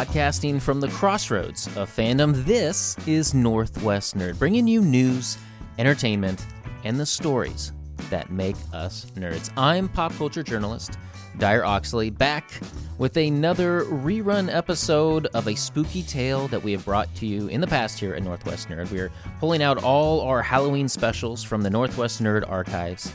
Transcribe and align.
Podcasting 0.00 0.62
from 0.62 0.80
the 0.80 0.88
crossroads 0.88 1.66
of 1.76 1.94
fandom, 1.94 2.46
this 2.46 2.96
is 3.06 3.34
Northwest 3.34 4.16
Nerd, 4.16 4.38
bringing 4.38 4.66
you 4.66 4.80
news, 4.80 5.36
entertainment, 5.76 6.46
and 6.84 6.98
the 6.98 7.04
stories 7.04 7.72
that 8.08 8.30
make 8.30 8.56
us 8.72 9.04
nerds. 9.14 9.50
I'm 9.58 9.90
pop 9.90 10.14
culture 10.14 10.42
journalist 10.42 10.96
Dyer 11.36 11.66
Oxley, 11.66 12.08
back 12.08 12.50
with 12.96 13.18
another 13.18 13.82
rerun 13.84 14.50
episode 14.50 15.26
of 15.34 15.46
a 15.46 15.54
spooky 15.54 16.02
tale 16.02 16.48
that 16.48 16.62
we 16.62 16.72
have 16.72 16.86
brought 16.86 17.14
to 17.16 17.26
you 17.26 17.48
in 17.48 17.60
the 17.60 17.66
past 17.66 18.00
here 18.00 18.14
at 18.14 18.22
Northwest 18.22 18.70
Nerd. 18.70 18.90
We 18.90 19.00
are 19.00 19.12
pulling 19.38 19.62
out 19.62 19.84
all 19.84 20.22
our 20.22 20.40
Halloween 20.40 20.88
specials 20.88 21.44
from 21.44 21.60
the 21.60 21.68
Northwest 21.68 22.22
Nerd 22.22 22.50
archives. 22.50 23.12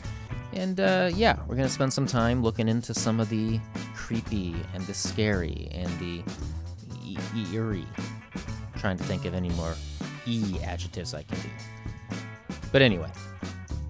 And 0.52 0.78
uh, 0.78 1.10
yeah, 1.12 1.36
we're 1.48 1.56
going 1.56 1.66
to 1.66 1.74
spend 1.74 1.92
some 1.92 2.06
time 2.06 2.44
looking 2.44 2.68
into 2.68 2.94
some 2.94 3.18
of 3.18 3.28
the 3.28 3.58
creepy 3.96 4.54
and 4.72 4.86
the 4.86 4.94
scary 4.94 5.68
and 5.72 5.90
the 5.98 6.22
eerie. 7.52 7.86
Trying 8.78 8.98
to 8.98 9.04
think 9.04 9.24
of 9.24 9.34
any 9.34 9.50
more 9.50 9.74
E 10.26 10.58
adjectives 10.62 11.14
I 11.14 11.22
can 11.22 11.38
do. 11.40 11.48
But 12.72 12.82
anyway, 12.82 13.10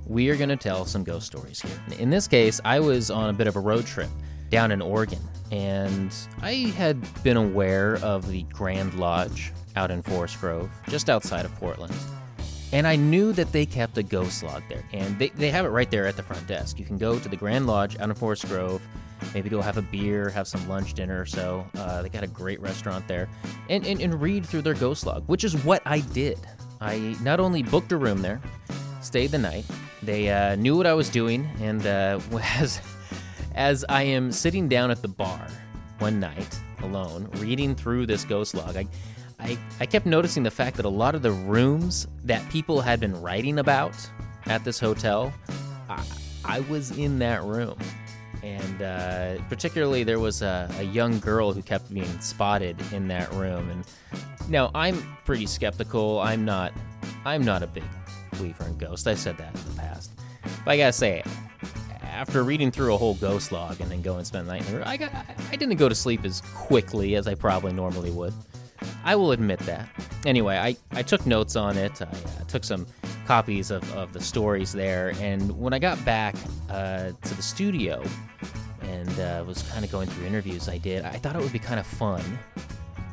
we 0.07 0.31
are 0.31 0.37
going 0.37 0.51
to 0.51 0.57
tell 0.57 0.85
some 0.85 1.03
ghost 1.03 1.27
stories 1.27 1.61
here. 1.61 1.99
In 1.99 2.11
this 2.11 2.29
case, 2.29 2.61
I 2.65 2.81
was 2.81 3.11
on 3.11 3.31
a 3.31 3.33
bit 3.33 3.47
of 3.47 3.57
a 3.57 3.61
road 3.61 3.87
trip 3.87 4.11
down 4.51 4.71
in 4.71 4.81
Oregon, 4.81 5.19
and 5.51 6.15
I 6.41 6.73
had 6.77 7.01
been 7.25 7.37
aware 7.37 7.97
of 7.97 8.29
the 8.29 8.43
Grand 8.45 8.95
Lodge 8.95 9.53
out 9.75 9.91
in 9.91 10.03
Forest 10.03 10.41
Grove, 10.41 10.71
just 10.89 11.11
outside 11.11 11.45
of 11.45 11.55
Portland. 11.57 11.95
And 12.73 12.87
I 12.87 12.97
knew 12.97 13.33
that 13.33 13.53
they 13.53 13.67
kept 13.67 13.97
a 13.99 14.03
ghost 14.03 14.43
log 14.43 14.63
there, 14.69 14.85
and 14.93 15.19
they, 15.19 15.29
they 15.31 15.51
have 15.51 15.65
it 15.65 15.71
right 15.71 15.91
there 15.91 16.07
at 16.07 16.17
the 16.17 16.23
front 16.23 16.47
desk. 16.47 16.79
You 16.79 16.85
can 16.85 16.99
go 16.99 17.19
to 17.19 17.29
the 17.29 17.37
Grand 17.37 17.67
Lodge 17.67 17.99
out 17.99 18.09
in 18.09 18.15
Forest 18.15 18.47
Grove, 18.49 18.83
maybe 19.37 19.51
go 19.51 19.61
have 19.61 19.77
a 19.77 19.83
beer, 19.83 20.31
have 20.31 20.49
some 20.49 20.67
lunch, 20.67 20.95
dinner 20.95 21.21
or 21.21 21.27
so. 21.27 21.67
Uh, 21.77 22.01
they 22.01 22.09
got 22.09 22.23
a 22.23 22.27
great 22.27 22.59
restaurant 22.59 23.07
there, 23.07 23.29
and, 23.69 23.85
and, 23.85 24.01
and 24.01 24.19
read 24.19 24.47
through 24.47 24.63
their 24.63 24.73
ghost 24.73 25.05
log, 25.05 25.29
which 25.29 25.45
is 25.45 25.55
what 25.63 25.83
I 25.85 26.01
did. 26.01 26.39
I 26.81 27.15
not 27.21 27.39
only 27.39 27.63
booked 27.63 27.93
a 27.93 27.99
room 27.99 28.23
there, 28.23 28.41
stayed 29.03 29.33
the 29.33 29.39
night, 29.39 29.67
they 30.03 30.31
uh, 30.31 30.55
knew 30.55 30.75
what 30.75 30.87
I 30.87 30.95
was 30.95 31.11
doing, 31.11 31.47
and 31.61 31.87
uh, 31.87 32.19
as 32.57 32.81
as 33.55 33.85
I 33.91 34.05
am 34.05 34.33
sitting 34.33 34.69
down 34.69 34.91
at 34.91 35.03
the 35.03 35.09
bar 35.09 35.47
one 35.99 36.19
night 36.19 36.59
alone, 36.83 37.29
reading 37.35 37.75
through 37.75 38.07
this 38.07 38.25
ghost 38.25 38.55
log, 38.55 38.75
I, 38.75 38.87
I, 39.39 39.59
I 39.81 39.85
kept 39.85 40.07
noticing 40.07 40.45
the 40.45 40.51
fact 40.51 40.79
that 40.79 40.87
a 40.87 40.91
lot 41.03 41.15
of 41.15 41.21
the 41.21 41.33
rooms 41.33 42.09
that 42.25 42.47
people 42.49 42.81
had 42.81 43.01
been 43.01 43.21
writing 43.21 43.59
about 43.59 43.95
at 44.47 44.65
this 44.65 44.81
hotel, 44.81 45.31
I, 45.91 46.03
I 46.43 46.61
was 46.61 46.97
in 46.97 47.19
that 47.19 47.45
room. 47.45 47.77
And 48.47 48.83
uh, 48.83 49.43
particularly, 49.49 50.05
there 50.05 50.21
was 50.21 50.41
a, 50.41 50.71
a 50.79 50.85
young 50.85 51.19
girl 51.19 51.53
who 51.53 51.63
kept 51.63 51.93
being 51.93 52.21
spotted 52.21 52.81
in 52.93 53.09
that 53.09 53.33
room. 53.33 53.69
And 53.71 53.85
now 54.49 54.71
I'm 54.73 55.03
pretty 55.25 55.47
skeptical. 55.47 56.21
I'm 56.21 56.45
not. 56.45 56.73
I'm 57.25 57.45
not 57.45 57.65
a 57.65 57.67
big 57.67 57.83
believer 58.31 58.65
in 58.67 58.79
ghosts. 58.79 59.05
I've 59.09 59.19
said 59.19 59.37
that 59.39 59.53
in 59.53 59.75
the 59.75 59.81
past. 59.81 60.13
But 60.65 60.71
I 60.71 60.77
gotta 60.77 60.93
say, 60.93 61.25
after 62.05 62.45
reading 62.45 62.71
through 62.71 62.95
a 62.95 62.97
whole 62.97 63.15
ghost 63.15 63.51
log 63.51 63.81
and 63.81 63.91
then 63.91 64.01
go 64.01 64.17
and 64.17 64.25
spend 64.25 64.47
the 64.47 64.53
night 64.53 64.61
in 64.63 64.67
the 64.69 64.79
room, 64.79 64.85
I, 64.87 64.97
got, 64.97 65.13
I 65.51 65.57
didn't 65.57 65.77
go 65.77 65.89
to 65.89 65.95
sleep 65.95 66.25
as 66.25 66.41
quickly 66.55 67.17
as 67.17 67.27
I 67.27 67.35
probably 67.35 67.73
normally 67.73 68.13
would. 68.13 68.33
I 69.05 69.17
will 69.17 69.33
admit 69.33 69.59
that. 69.61 69.89
Anyway, 70.25 70.57
I, 70.57 70.77
I 70.93 71.03
took 71.03 71.27
notes 71.27 71.57
on 71.57 71.77
it. 71.77 72.01
I 72.01 72.05
uh, 72.05 72.45
took 72.47 72.63
some 72.63 72.87
copies 73.27 73.71
of, 73.71 73.91
of 73.95 74.13
the 74.13 74.21
stories 74.21 74.73
there. 74.73 75.13
And 75.21 75.59
when 75.59 75.73
I 75.73 75.79
got 75.79 76.03
back 76.05 76.35
uh, 76.71 77.11
to 77.23 77.35
the 77.35 77.43
studio 77.43 78.03
and 78.83 79.21
uh, 79.21 79.45
was 79.47 79.63
kind 79.63 79.85
of 79.85 79.91
going 79.91 80.09
through 80.09 80.27
interviews 80.27 80.69
I 80.69 80.79
did, 80.79 81.05
I 81.05 81.13
thought 81.13 81.37
it 81.37 81.43
would 81.43 81.53
be 81.53 81.59
kind 81.59 81.81
of 81.81 81.87
fun 81.87 82.23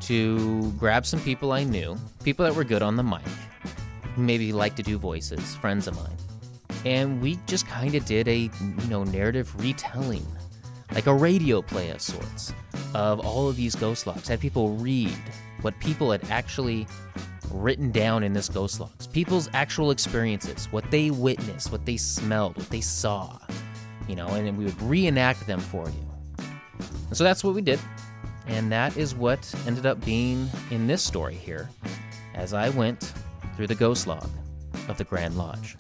to 0.01 0.71
grab 0.73 1.05
some 1.05 1.19
people 1.21 1.51
I 1.51 1.63
knew, 1.63 1.97
people 2.23 2.45
that 2.45 2.55
were 2.55 2.63
good 2.63 2.81
on 2.81 2.95
the 2.95 3.03
mic, 3.03 3.21
maybe 4.17 4.53
like 4.53 4.75
to 4.75 4.83
do 4.83 4.97
voices, 4.97 5.55
friends 5.55 5.88
of 5.88 5.95
mine 5.95 6.17
and 6.85 7.21
we 7.21 7.38
just 7.47 7.67
kind 7.67 7.95
of 7.95 8.05
did 8.05 8.27
a 8.27 8.38
you 8.38 8.88
know 8.89 9.03
narrative 9.03 9.53
retelling 9.61 10.25
like 10.93 11.07
a 11.07 11.13
radio 11.13 11.61
play 11.61 11.89
of 11.89 12.01
sorts 12.01 12.53
of 12.93 13.19
all 13.25 13.47
of 13.47 13.55
these 13.55 13.75
ghost 13.75 14.05
logs 14.05 14.27
had 14.27 14.39
people 14.39 14.75
read 14.75 15.15
what 15.61 15.77
people 15.79 16.11
had 16.11 16.23
actually 16.29 16.85
written 17.53 17.91
down 17.91 18.23
in 18.23 18.33
this 18.33 18.49
ghost 18.49 18.79
logs. 18.79 19.07
People's 19.07 19.49
actual 19.53 19.91
experiences 19.91 20.67
what 20.71 20.89
they 20.91 21.11
witnessed 21.11 21.71
what 21.71 21.85
they 21.85 21.97
smelled 21.97 22.57
what 22.57 22.69
they 22.69 22.81
saw 22.81 23.37
you 24.07 24.15
know 24.15 24.27
and 24.27 24.57
we 24.57 24.65
would 24.65 24.81
reenact 24.81 25.45
them 25.47 25.59
for 25.59 25.87
you. 25.87 26.45
And 27.07 27.17
so 27.17 27.23
that's 27.23 27.43
what 27.43 27.55
we 27.55 27.61
did. 27.61 27.79
And 28.47 28.71
that 28.71 28.97
is 28.97 29.15
what 29.15 29.53
ended 29.65 29.85
up 29.85 30.03
being 30.03 30.49
in 30.71 30.87
this 30.87 31.01
story 31.01 31.35
here 31.35 31.69
as 32.35 32.53
i 32.53 32.69
went 32.69 33.13
through 33.55 33.67
the 33.67 33.75
ghost 33.75 34.07
log 34.07 34.29
of 34.87 34.97
the 34.97 35.03
grand 35.03 35.37
lodge 35.37 35.75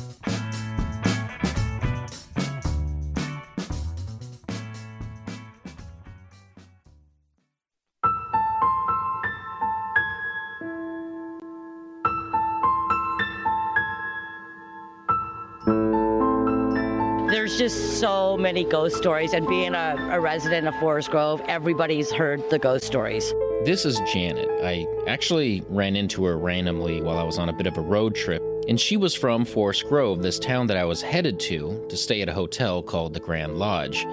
many 18.43 18.65
ghost 18.65 18.97
stories. 18.97 19.33
And 19.33 19.47
being 19.47 19.73
a, 19.73 19.95
a 20.11 20.19
resident 20.19 20.67
of 20.67 20.75
Forest 20.75 21.09
Grove, 21.09 21.41
everybody's 21.47 22.11
heard 22.11 22.47
the 22.49 22.59
ghost 22.59 22.83
stories. 22.83 23.33
This 23.63 23.85
is 23.85 23.99
Janet. 24.11 24.49
I 24.61 24.85
actually 25.07 25.63
ran 25.69 25.95
into 25.95 26.25
her 26.25 26.37
randomly 26.37 27.01
while 27.01 27.17
I 27.17 27.23
was 27.23 27.39
on 27.39 27.47
a 27.47 27.53
bit 27.53 27.65
of 27.65 27.77
a 27.77 27.81
road 27.81 28.13
trip. 28.13 28.43
And 28.67 28.79
she 28.79 28.97
was 28.97 29.15
from 29.15 29.45
Forest 29.45 29.87
Grove, 29.87 30.21
this 30.21 30.39
town 30.39 30.67
that 30.67 30.75
I 30.75 30.83
was 30.83 31.01
headed 31.01 31.39
to 31.41 31.85
to 31.87 31.95
stay 31.95 32.21
at 32.21 32.27
a 32.27 32.33
hotel 32.33 32.83
called 32.83 33.13
the 33.13 33.21
Grand 33.21 33.57
Lodge. 33.57 34.03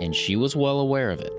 And 0.00 0.14
she 0.14 0.34
was 0.34 0.56
well 0.56 0.80
aware 0.80 1.10
of 1.10 1.20
it 1.20 1.32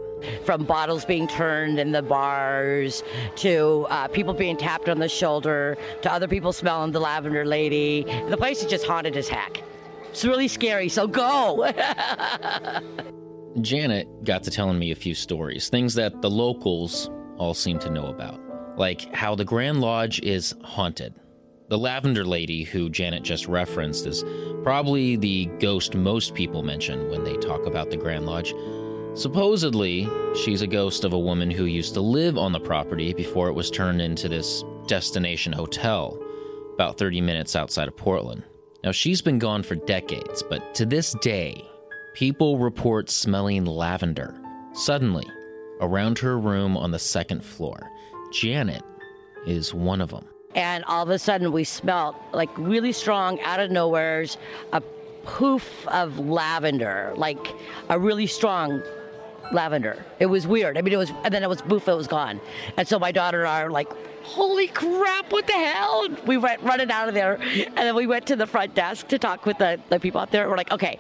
from 0.44 0.66
bottles 0.66 1.06
being 1.06 1.28
turned 1.28 1.80
in 1.80 1.92
the 1.92 2.02
bars 2.02 3.04
to 3.38 3.88
uh, 3.90 4.08
people 4.10 4.34
being 4.34 4.58
tapped 4.58 4.90
on 4.90 5.00
the 5.00 5.08
shoulder 5.08 5.78
to 6.02 6.12
other 6.12 6.28
people 6.28 6.52
smelling 6.52 6.92
the 6.92 7.00
lavender 7.00 7.46
lady. 7.46 8.04
The 8.30 8.38
place 8.38 8.62
is 8.62 8.70
just 8.70 8.86
haunted 8.86 9.16
as 9.16 9.30
heck. 9.30 9.64
It's 10.09 10.25
really 10.25 10.47
scary, 10.47 10.90
so 10.90 11.08
go. 11.08 11.72
Janet 13.62 14.24
got 14.24 14.44
to 14.44 14.52
telling 14.52 14.80
me 14.80 14.92
a 14.92 14.96
few 14.96 15.14
stories, 15.14 15.70
things 15.70 15.94
that 15.96 16.22
the 16.22 16.30
locals 16.30 17.09
all 17.38 17.53
seem 17.53 17.80
to 17.80 17.90
know 17.90 18.08
about, 18.08 18.40
like 18.78 19.14
how 19.14 19.36
the 19.36 19.46
Grand 19.46 19.81
Lodge 19.81 20.19
is 20.22 20.56
haunted. 20.64 21.14
The 21.69 21.78
Lavender 21.78 22.25
Lady, 22.25 22.64
who 22.64 22.90
Janet 22.90 23.24
just 23.24 23.48
referenced, 23.48 24.08
is 24.08 24.24
probably 24.64 25.16
the 25.16 25.46
ghost 25.59 25.96
most 25.96 26.34
people 26.34 26.64
mention 26.64 27.09
when 27.09 27.24
they 27.24 27.38
talk 27.38 27.66
about 27.66 27.92
the 27.92 27.98
Grand 27.98 28.25
Lodge. 28.25 28.53
Supposedly, 29.14 30.09
she's 30.36 30.62
a 30.62 30.68
ghost 30.68 31.03
of 31.03 31.14
a 31.14 31.19
woman 31.19 31.52
who 31.52 31.66
used 31.66 31.94
to 31.94 32.02
live 32.02 32.38
on 32.38 32.52
the 32.52 32.59
property 32.59 33.14
before 33.14 33.50
it 33.50 33.53
was 33.53 33.69
turned 33.69 34.02
into 34.02 34.28
this 34.28 34.64
destination 34.88 35.53
hotel, 35.53 36.19
about 36.74 36.98
30 36.98 37.22
minutes 37.22 37.56
outside 37.56 37.88
of 37.88 37.96
Portland. 37.96 38.44
Now, 38.84 38.92
she's 38.92 39.22
been 39.22 39.40
gone 39.40 39.64
for 39.64 39.76
decades, 39.76 40.42
but 40.42 40.74
to 40.76 40.86
this 40.86 41.14
day, 41.22 41.66
people 42.14 42.58
report 42.58 43.10
smelling 43.10 43.66
lavender 43.66 44.40
suddenly 44.74 45.28
around 45.82 46.20
her 46.20 46.40
room 46.40 46.78
on 46.78 46.92
the 46.92 47.00
second 47.00 47.44
floor. 47.44 47.90
Janet 48.32 48.84
is 49.46 49.74
one 49.74 50.00
of 50.00 50.12
them. 50.12 50.26
And 50.56 50.86
all 50.86 51.04
of 51.04 51.10
a 51.10 51.20
sudden, 51.20 51.52
we 51.52 51.66
smelled 51.66 52.16
like 52.32 52.50
really 52.58 52.94
strong, 52.94 53.40
out 53.42 53.60
of 53.60 53.70
nowhere's 53.70 54.38
a 54.72 54.82
poof 55.24 55.88
of 55.90 56.18
lavender, 56.18 57.14
like 57.18 57.54
a 57.90 58.00
really 58.00 58.28
strong 58.28 58.82
lavender. 59.51 60.06
It 60.19 60.28
was 60.28 60.48
weird. 60.48 60.78
I 60.78 60.81
mean, 60.81 60.94
it 60.94 60.98
was, 60.98 61.12
and 61.24 61.34
then 61.34 61.44
it 61.44 61.50
was 61.50 61.62
poof, 61.62 61.88
it 61.88 61.94
was 61.94 62.07
gone. 62.07 62.40
And 62.78 62.88
so 62.88 63.00
my 63.00 63.12
daughter 63.12 63.42
and 63.42 63.50
I 63.50 63.62
are 63.62 63.72
like, 63.72 63.92
holy 64.24 64.68
crap, 64.68 65.31
what 65.31 65.48
the 65.48 65.54
hell? 65.54 66.06
And 66.06 66.19
we 66.28 66.38
went 66.38 66.62
running 66.62 66.92
out 66.92 67.07
of 67.07 67.13
there. 67.13 67.40
And 67.42 67.75
then 67.75 67.96
we 67.96 68.07
went 68.07 68.25
to 68.28 68.36
the 68.36 68.48
front 68.48 68.75
desk 68.75 69.07
to 69.07 69.19
talk 69.19 69.46
with 69.46 69.57
the, 69.57 69.80
the 69.90 70.00
people 70.00 70.22
out 70.22 70.31
there. 70.31 70.50
We're 70.50 70.57
like, 70.57 70.72
okay. 70.72 71.00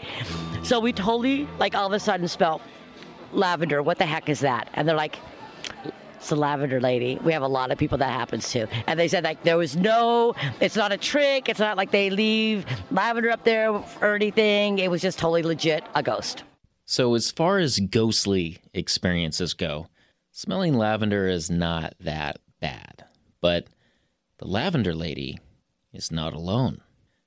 So 0.63 0.79
we 0.79 0.93
totally, 0.93 1.47
like, 1.59 1.75
all 1.75 1.87
of 1.87 1.93
a 1.93 1.99
sudden 1.99 2.27
spelled 2.27 2.61
lavender. 3.31 3.83
What 3.83 3.97
the 3.97 4.05
heck 4.05 4.29
is 4.29 4.39
that? 4.39 4.69
And 4.73 4.87
they're 4.87 4.95
like, 4.95 5.17
it's 6.15 6.29
the 6.29 6.35
lavender 6.35 6.81
lady. 6.81 7.17
We 7.23 7.31
have 7.31 7.43
a 7.43 7.47
lot 7.47 7.71
of 7.71 7.77
people 7.77 7.97
that 7.99 8.11
happens 8.11 8.51
to. 8.51 8.67
And 8.87 8.99
they 8.99 9.07
said 9.07 9.23
like 9.23 9.41
there 9.43 9.57
was 9.57 9.77
no, 9.77 10.35
it's 10.59 10.75
not 10.75 10.91
a 10.91 10.97
trick. 10.97 11.47
It's 11.47 11.61
not 11.61 11.77
like 11.77 11.91
they 11.91 12.09
leave 12.09 12.65
lavender 12.91 13.29
up 13.29 13.45
there 13.45 13.71
or 13.71 14.15
anything. 14.15 14.79
It 14.79 14.91
was 14.91 15.01
just 15.01 15.17
totally 15.17 15.43
legit 15.43 15.85
a 15.95 16.03
ghost. 16.03 16.43
So 16.91 17.13
as 17.13 17.29
far 17.29 17.59
as 17.59 17.79
ghostly 17.79 18.63
experiences 18.73 19.53
go, 19.53 19.89
smelling 20.31 20.73
lavender 20.73 21.27
is 21.27 21.47
not 21.47 21.93
that 21.99 22.39
bad. 22.59 23.05
But 23.41 23.67
the 24.39 24.47
Lavender 24.47 24.95
Lady 24.95 25.37
is 25.93 26.11
not 26.11 26.33
alone. 26.33 26.81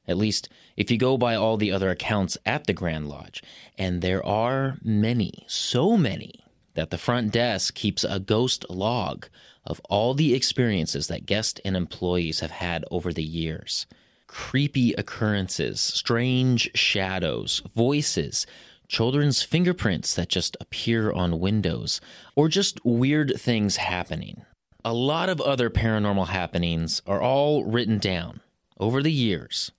At 0.09 0.17
least, 0.17 0.49
if 0.77 0.91
you 0.91 0.99
go 0.99 1.17
by 1.17 1.37
all 1.37 1.57
the 1.57 1.71
other 1.71 1.91
accounts 1.91 2.37
at 2.45 2.67
the 2.67 2.73
Grand 2.73 3.09
Lodge. 3.09 3.41
And 3.79 4.03
there 4.03 4.27
are 4.27 4.79
many, 4.83 5.45
so 5.47 5.97
many, 5.97 6.45
that 6.75 6.91
the 6.91 6.99
front 6.99 7.31
desk 7.31 7.73
keeps 7.77 8.03
a 8.03 8.19
ghost 8.19 8.69
log 8.69 9.29
of 9.65 9.81
all 9.89 10.13
the 10.13 10.35
experiences 10.35 11.07
that 11.07 11.25
guests 11.25 11.61
and 11.65 11.77
employees 11.77 12.41
have 12.41 12.51
had 12.51 12.85
over 12.91 13.13
the 13.13 13.23
years. 13.23 13.87
Creepy 14.27 14.93
occurrences, 14.95 15.81
strange 15.81 16.69
shadows, 16.75 17.63
voices, 17.77 18.45
children's 18.93 19.43
fingerprints 19.43 20.15
that 20.15 20.29
just 20.29 20.55
appear 20.61 21.11
on 21.11 21.41
windows, 21.41 21.99
or 22.37 22.47
just 22.47 22.79
weird 22.85 23.33
things 23.39 23.77
happening. 23.77 24.45
A 24.85 24.93
lot 24.93 25.31
of 25.31 25.41
other 25.41 25.71
paranormal 25.71 26.29
happenings 26.29 27.01
are 27.07 27.23
all 27.23 27.65
written 27.65 27.97
down 27.97 28.43
over 28.79 29.03
the 29.03 29.11
years 29.11 29.73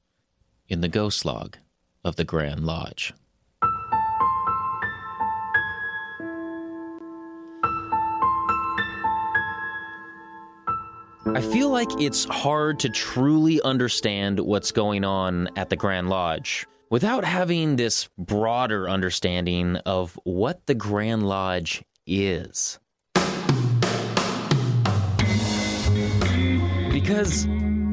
in 0.67 0.81
the 0.81 0.87
ghost 0.87 1.25
log 1.25 1.57
of 2.03 2.15
the 2.15 2.23
Grand 2.23 2.65
Lodge. 2.65 3.13
I 11.35 11.41
feel 11.41 11.69
like 11.69 11.89
it's 12.01 12.25
hard 12.25 12.79
to 12.79 12.89
truly 12.89 13.61
understand 13.61 14.39
what's 14.39 14.71
going 14.71 15.05
on 15.05 15.49
at 15.55 15.69
the 15.69 15.75
Grand 15.75 16.09
Lodge 16.09 16.65
without 16.93 17.25
having 17.25 17.75
this 17.75 18.07
broader 18.19 18.87
understanding 18.87 19.77
of 19.77 20.15
what 20.25 20.63
the 20.67 20.75
Grand 20.75 21.27
Lodge 21.27 21.83
is. 22.05 22.77
Because 26.91 27.47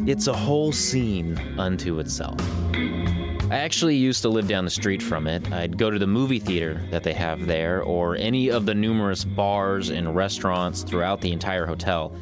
it's 0.06 0.26
a 0.26 0.34
whole 0.34 0.70
scene 0.72 1.38
unto 1.58 1.98
itself. 1.98 2.38
I 3.50 3.54
actually 3.54 3.96
used 3.96 4.20
to 4.20 4.28
live 4.28 4.48
down 4.48 4.66
the 4.66 4.70
street 4.70 5.02
from 5.02 5.26
it. 5.26 5.50
I'd 5.50 5.78
go 5.78 5.90
to 5.90 5.98
the 5.98 6.06
movie 6.06 6.38
theater 6.38 6.86
that 6.90 7.02
they 7.02 7.14
have 7.14 7.46
there, 7.46 7.82
or 7.82 8.16
any 8.16 8.50
of 8.50 8.66
the 8.66 8.74
numerous 8.74 9.24
bars 9.24 9.88
and 9.88 10.14
restaurants 10.14 10.82
throughout 10.82 11.22
the 11.22 11.32
entire 11.32 11.64
hotel. 11.64 12.14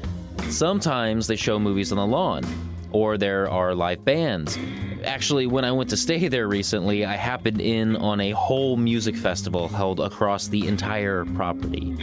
Sometimes 0.48 1.26
they 1.26 1.34
show 1.34 1.58
movies 1.58 1.90
on 1.90 1.98
the 1.98 2.06
lawn, 2.06 2.44
or 2.92 3.18
there 3.18 3.50
are 3.50 3.74
live 3.74 4.04
bands. 4.04 4.58
Actually, 5.04 5.46
when 5.46 5.64
I 5.64 5.72
went 5.72 5.90
to 5.90 5.96
stay 5.96 6.28
there 6.28 6.48
recently, 6.48 7.04
I 7.04 7.16
happened 7.16 7.60
in 7.60 7.96
on 7.96 8.20
a 8.20 8.30
whole 8.32 8.76
music 8.76 9.16
festival 9.16 9.68
held 9.68 10.00
across 10.00 10.48
the 10.48 10.66
entire 10.66 11.24
property. 11.24 11.96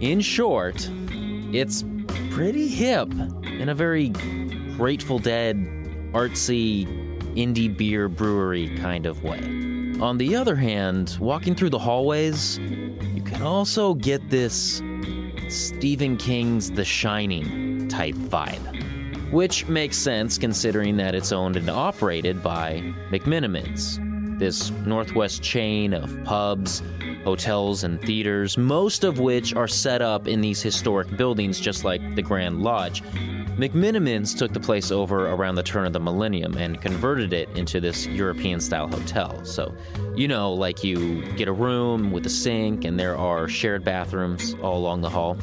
In 0.00 0.20
short, 0.20 0.88
it's 1.52 1.84
pretty 2.30 2.68
hip 2.68 3.10
in 3.44 3.68
a 3.68 3.74
very 3.74 4.10
Grateful 4.76 5.18
Dead, 5.18 5.56
artsy, 6.12 6.86
indie 7.34 7.76
beer 7.76 8.08
brewery 8.08 8.68
kind 8.78 9.06
of 9.06 9.24
way. 9.24 9.40
On 10.00 10.18
the 10.18 10.36
other 10.36 10.54
hand, 10.54 11.16
walking 11.20 11.56
through 11.56 11.70
the 11.70 11.78
hallways, 11.78 12.58
you 12.58 13.22
can 13.24 13.42
also 13.42 13.94
get 13.94 14.30
this 14.30 14.80
Stephen 15.48 16.16
King's 16.16 16.70
The 16.70 16.84
Shining 16.84 17.88
type 17.88 18.14
vibe, 18.14 18.97
which 19.30 19.66
makes 19.66 19.96
sense 19.96 20.38
considering 20.38 20.96
that 20.96 21.14
it's 21.14 21.32
owned 21.32 21.56
and 21.56 21.68
operated 21.68 22.42
by 22.42 22.82
McMenamins, 23.10 23.98
this 24.38 24.70
Northwest 24.86 25.42
chain 25.42 25.92
of 25.92 26.24
pubs, 26.24 26.82
hotels, 27.24 27.84
and 27.84 28.00
theaters, 28.00 28.56
most 28.56 29.04
of 29.04 29.18
which 29.18 29.54
are 29.54 29.68
set 29.68 30.00
up 30.00 30.26
in 30.28 30.40
these 30.40 30.62
historic 30.62 31.14
buildings 31.16 31.60
just 31.60 31.84
like 31.84 32.14
the 32.14 32.22
Grand 32.22 32.62
Lodge. 32.62 33.02
McMenamins 33.58 34.38
took 34.38 34.52
the 34.52 34.60
place 34.60 34.92
over 34.92 35.30
around 35.30 35.56
the 35.56 35.64
turn 35.64 35.84
of 35.84 35.92
the 35.92 35.98
millennium 35.98 36.56
and 36.56 36.80
converted 36.80 37.32
it 37.32 37.48
into 37.56 37.80
this 37.80 38.06
European 38.06 38.60
style 38.60 38.86
hotel. 38.86 39.44
So, 39.44 39.74
you 40.14 40.28
know, 40.28 40.52
like 40.52 40.84
you 40.84 41.22
get 41.32 41.48
a 41.48 41.52
room 41.52 42.12
with 42.12 42.24
a 42.24 42.30
sink 42.30 42.84
and 42.84 43.00
there 43.00 43.18
are 43.18 43.48
shared 43.48 43.84
bathrooms 43.84 44.54
all 44.62 44.78
along 44.78 45.00
the 45.00 45.10
hall. 45.10 45.36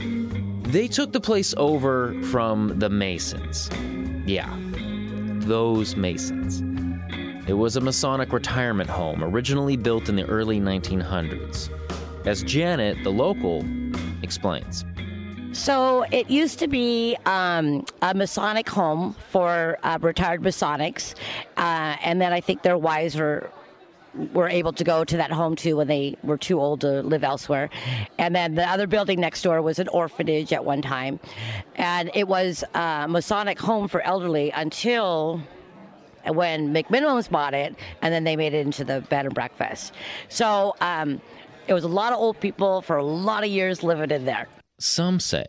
They 0.75 0.89
took 0.89 1.13
the 1.13 1.21
place 1.21 1.53
over 1.55 2.21
from 2.23 2.79
the 2.79 2.89
Masons. 2.89 3.69
Yeah, 4.25 4.53
those 5.47 5.95
Masons. 5.95 6.59
It 7.47 7.53
was 7.53 7.77
a 7.77 7.79
Masonic 7.79 8.33
retirement 8.33 8.89
home 8.89 9.23
originally 9.23 9.77
built 9.77 10.09
in 10.09 10.17
the 10.17 10.25
early 10.25 10.59
1900s. 10.59 11.69
As 12.27 12.43
Janet, 12.43 12.97
the 13.05 13.09
local, 13.09 13.63
explains. 14.21 14.83
So 15.53 16.03
it 16.11 16.29
used 16.29 16.59
to 16.59 16.67
be 16.67 17.15
um, 17.25 17.85
a 18.01 18.13
Masonic 18.13 18.67
home 18.67 19.15
for 19.29 19.77
uh, 19.83 19.97
retired 20.01 20.41
Masonics, 20.41 21.15
uh, 21.55 21.95
and 22.03 22.19
then 22.19 22.33
I 22.33 22.41
think 22.41 22.63
their 22.63 22.77
wives 22.77 23.15
were 23.15 23.49
were 24.33 24.49
able 24.49 24.73
to 24.73 24.83
go 24.83 25.03
to 25.03 25.17
that 25.17 25.31
home 25.31 25.55
too 25.55 25.77
when 25.77 25.87
they 25.87 26.15
were 26.23 26.37
too 26.37 26.59
old 26.59 26.81
to 26.81 27.01
live 27.01 27.23
elsewhere. 27.23 27.69
And 28.17 28.35
then 28.35 28.55
the 28.55 28.67
other 28.67 28.87
building 28.87 29.19
next 29.19 29.41
door 29.41 29.61
was 29.61 29.79
an 29.79 29.87
orphanage 29.89 30.53
at 30.53 30.63
one 30.63 30.81
time, 30.81 31.19
and 31.75 32.11
it 32.13 32.27
was 32.27 32.63
a 32.73 33.07
Masonic 33.07 33.59
home 33.59 33.87
for 33.87 34.01
elderly 34.01 34.51
until 34.51 35.41
when 36.27 36.73
McMenamins 36.73 37.29
bought 37.29 37.53
it, 37.53 37.75
and 38.01 38.13
then 38.13 38.23
they 38.23 38.35
made 38.35 38.53
it 38.53 38.65
into 38.65 38.83
the 38.83 39.01
bed 39.01 39.25
and 39.25 39.35
breakfast. 39.35 39.93
So 40.29 40.75
um, 40.81 41.21
it 41.67 41.73
was 41.73 41.83
a 41.83 41.89
lot 41.89 42.13
of 42.13 42.19
old 42.19 42.39
people 42.39 42.81
for 42.81 42.97
a 42.97 43.03
lot 43.03 43.43
of 43.43 43.49
years 43.49 43.83
living 43.83 44.11
in 44.11 44.25
there. 44.25 44.47
Some 44.79 45.19
say 45.19 45.45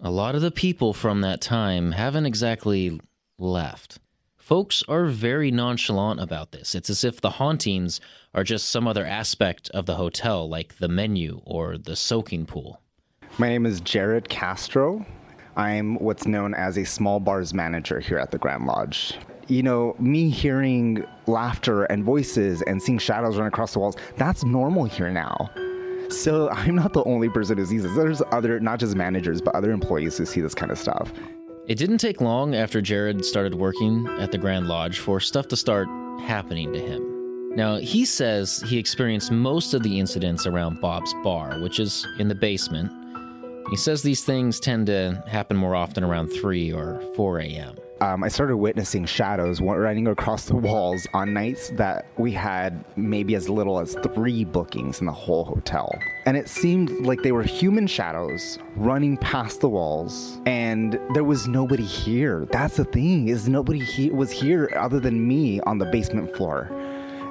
a 0.00 0.10
lot 0.10 0.34
of 0.34 0.40
the 0.42 0.50
people 0.50 0.92
from 0.92 1.20
that 1.22 1.40
time 1.40 1.92
haven't 1.92 2.26
exactly 2.26 3.00
left. 3.38 3.98
Folks 4.44 4.84
are 4.88 5.06
very 5.06 5.50
nonchalant 5.50 6.20
about 6.20 6.52
this. 6.52 6.74
It's 6.74 6.90
as 6.90 7.02
if 7.02 7.18
the 7.18 7.30
hauntings 7.30 7.98
are 8.34 8.44
just 8.44 8.68
some 8.68 8.86
other 8.86 9.06
aspect 9.06 9.70
of 9.70 9.86
the 9.86 9.94
hotel, 9.94 10.46
like 10.46 10.76
the 10.76 10.86
menu 10.86 11.40
or 11.46 11.78
the 11.78 11.96
soaking 11.96 12.44
pool. 12.44 12.78
My 13.38 13.48
name 13.48 13.64
is 13.64 13.80
Jared 13.80 14.28
Castro. 14.28 15.06
I'm 15.56 15.94
what's 15.94 16.26
known 16.26 16.52
as 16.52 16.76
a 16.76 16.84
small 16.84 17.20
bars 17.20 17.54
manager 17.54 18.00
here 18.00 18.18
at 18.18 18.32
the 18.32 18.36
Grand 18.36 18.66
Lodge. 18.66 19.14
You 19.48 19.62
know, 19.62 19.96
me 19.98 20.28
hearing 20.28 21.06
laughter 21.26 21.84
and 21.84 22.04
voices 22.04 22.60
and 22.66 22.82
seeing 22.82 22.98
shadows 22.98 23.38
run 23.38 23.46
across 23.46 23.72
the 23.72 23.78
walls, 23.78 23.96
that's 24.18 24.44
normal 24.44 24.84
here 24.84 25.08
now. 25.08 25.50
So 26.10 26.50
I'm 26.50 26.74
not 26.74 26.92
the 26.92 27.04
only 27.04 27.30
person 27.30 27.56
who 27.56 27.64
sees 27.64 27.84
this. 27.84 27.96
There's 27.96 28.20
other, 28.30 28.60
not 28.60 28.78
just 28.78 28.94
managers, 28.94 29.40
but 29.40 29.54
other 29.54 29.70
employees 29.70 30.18
who 30.18 30.26
see 30.26 30.42
this 30.42 30.54
kind 30.54 30.70
of 30.70 30.78
stuff. 30.78 31.14
It 31.66 31.78
didn't 31.78 31.98
take 31.98 32.20
long 32.20 32.54
after 32.54 32.82
Jared 32.82 33.24
started 33.24 33.54
working 33.54 34.06
at 34.18 34.30
the 34.30 34.36
Grand 34.36 34.66
Lodge 34.66 34.98
for 34.98 35.18
stuff 35.18 35.48
to 35.48 35.56
start 35.56 35.88
happening 36.20 36.74
to 36.74 36.78
him. 36.78 37.56
Now, 37.56 37.76
he 37.76 38.04
says 38.04 38.62
he 38.66 38.76
experienced 38.76 39.30
most 39.32 39.72
of 39.72 39.82
the 39.82 39.98
incidents 39.98 40.46
around 40.46 40.82
Bob's 40.82 41.14
Bar, 41.22 41.60
which 41.60 41.80
is 41.80 42.06
in 42.18 42.28
the 42.28 42.34
basement. 42.34 42.92
He 43.70 43.76
says 43.76 44.02
these 44.02 44.24
things 44.24 44.60
tend 44.60 44.88
to 44.88 45.22
happen 45.26 45.56
more 45.56 45.74
often 45.74 46.04
around 46.04 46.28
3 46.28 46.70
or 46.72 47.00
4 47.16 47.40
a.m 47.40 47.76
um, 48.00 48.24
I 48.24 48.28
started 48.28 48.56
witnessing 48.56 49.04
shadows 49.04 49.60
running 49.60 50.08
across 50.08 50.46
the 50.46 50.56
walls 50.56 51.06
on 51.14 51.32
nights 51.32 51.70
that 51.70 52.06
we 52.16 52.32
had 52.32 52.84
maybe 52.96 53.34
as 53.34 53.48
little 53.48 53.78
as 53.78 53.94
three 54.14 54.44
bookings 54.44 55.00
in 55.00 55.06
the 55.06 55.12
whole 55.12 55.44
hotel. 55.44 55.96
And 56.26 56.36
it 56.36 56.48
seemed 56.48 56.90
like 57.06 57.22
they 57.22 57.32
were 57.32 57.42
human 57.42 57.86
shadows 57.86 58.58
running 58.76 59.16
past 59.18 59.60
the 59.60 59.68
walls, 59.68 60.38
and 60.44 60.98
there 61.14 61.24
was 61.24 61.46
nobody 61.46 61.84
here. 61.84 62.46
That's 62.50 62.76
the 62.76 62.84
thing 62.84 63.28
is 63.28 63.48
nobody 63.48 63.78
he- 63.78 64.10
was 64.10 64.30
here 64.30 64.70
other 64.76 64.98
than 64.98 65.26
me 65.26 65.60
on 65.60 65.78
the 65.78 65.86
basement 65.86 66.34
floor. 66.34 66.70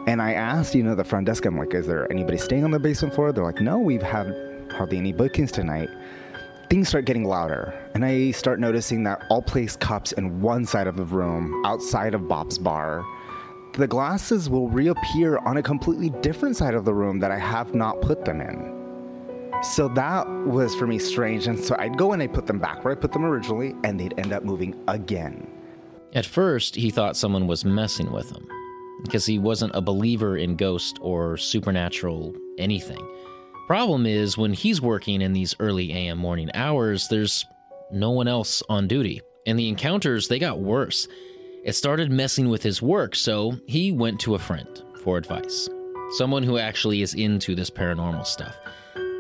And 0.08 0.22
I 0.22 0.34
asked, 0.34 0.76
you 0.76 0.84
know, 0.84 0.96
the 0.96 1.04
front 1.04 1.26
desk, 1.26 1.46
I'm 1.46 1.58
like, 1.58 1.74
is 1.74 1.88
there 1.88 2.12
anybody 2.12 2.38
staying 2.38 2.64
on 2.64 2.72
the 2.72 2.80
basement 2.80 3.14
floor? 3.16 3.32
They're 3.32 3.44
like, 3.44 3.62
no, 3.62 3.80
we've 3.80 4.02
had 4.02 4.36
hardly 4.72 4.98
any 4.98 5.14
bookings 5.14 5.52
tonight 5.52 5.90
things 6.74 6.90
start 6.90 7.06
getting 7.06 7.24
louder, 7.24 7.72
and 7.94 8.04
I 8.04 8.32
start 8.32 8.60
noticing 8.60 9.04
that 9.04 9.28
I'll 9.30 9.44
place 9.44 9.76
cups 9.76 10.12
in 10.14 10.42
one 10.42 10.66
side 10.66 10.88
of 10.88 10.98
the 10.98 11.04
room 11.04 11.64
outside 11.68 12.16
of 12.16 12.28
Bob's 12.28 12.58
bar. 12.58 13.06
The 13.74 13.86
glasses 13.86 14.50
will 14.50 14.70
reappear 14.70 15.38
on 15.38 15.58
a 15.58 15.62
completely 15.62 16.10
different 16.10 16.58
side 16.58 16.74
of 16.74 16.84
the 16.84 16.92
room 16.92 17.20
that 17.20 17.30
I 17.30 17.38
have 17.38 17.76
not 17.76 18.02
put 18.02 18.26
them 18.26 18.42
in. 18.42 19.54
So 19.62 19.88
that 19.90 20.28
was 20.48 20.74
for 20.74 20.88
me 20.88 20.98
strange, 20.98 21.46
and 21.46 21.60
so 21.60 21.76
I'd 21.78 21.96
go 21.96 22.14
and 22.14 22.24
I'd 22.24 22.34
put 22.34 22.48
them 22.48 22.58
back 22.58 22.84
where 22.84 22.92
I 22.92 22.96
put 22.96 23.12
them 23.12 23.24
originally, 23.24 23.76
and 23.84 24.00
they'd 24.00 24.18
end 24.18 24.34
up 24.34 24.44
moving 24.44 24.74
again. 24.88 25.48
At 26.14 26.26
first, 26.26 26.74
he 26.74 26.90
thought 26.90 27.16
someone 27.16 27.46
was 27.46 27.64
messing 27.64 28.12
with 28.12 28.32
him 28.32 28.48
because 29.04 29.28
he 29.28 29.38
wasn't 29.38 29.76
a 29.76 29.82
believer 29.82 30.38
in 30.38 30.56
ghost 30.56 30.98
or 31.04 31.38
supernatural 31.38 32.34
anything. 32.58 33.08
Problem 33.68 34.06
is, 34.06 34.38
when 34.38 34.54
he's 34.54 34.82
working 34.82 35.22
in 35.22 35.32
these 35.32 35.56
early 35.60 35.94
AM 35.94 36.18
morning 36.18 36.52
hours, 36.54 37.08
there's 37.08 37.46
no 37.92 38.12
one 38.12 38.28
else 38.28 38.62
on 38.68 38.88
duty. 38.88 39.22
And 39.48 39.58
the 39.58 39.70
encounters, 39.70 40.28
they 40.28 40.38
got 40.38 40.60
worse. 40.60 41.08
It 41.64 41.74
started 41.74 42.12
messing 42.12 42.50
with 42.50 42.62
his 42.62 42.82
work, 42.82 43.16
so 43.16 43.58
he 43.66 43.94
went 43.94 44.20
to 44.22 44.36
a 44.36 44.40
friend 44.40 44.84
for 45.02 45.18
advice. 45.18 45.70
Someone 46.18 46.44
who 46.44 46.58
actually 46.58 47.02
is 47.02 47.14
into 47.14 47.56
this 47.56 47.70
paranormal 47.70 48.26
stuff. 48.26 48.56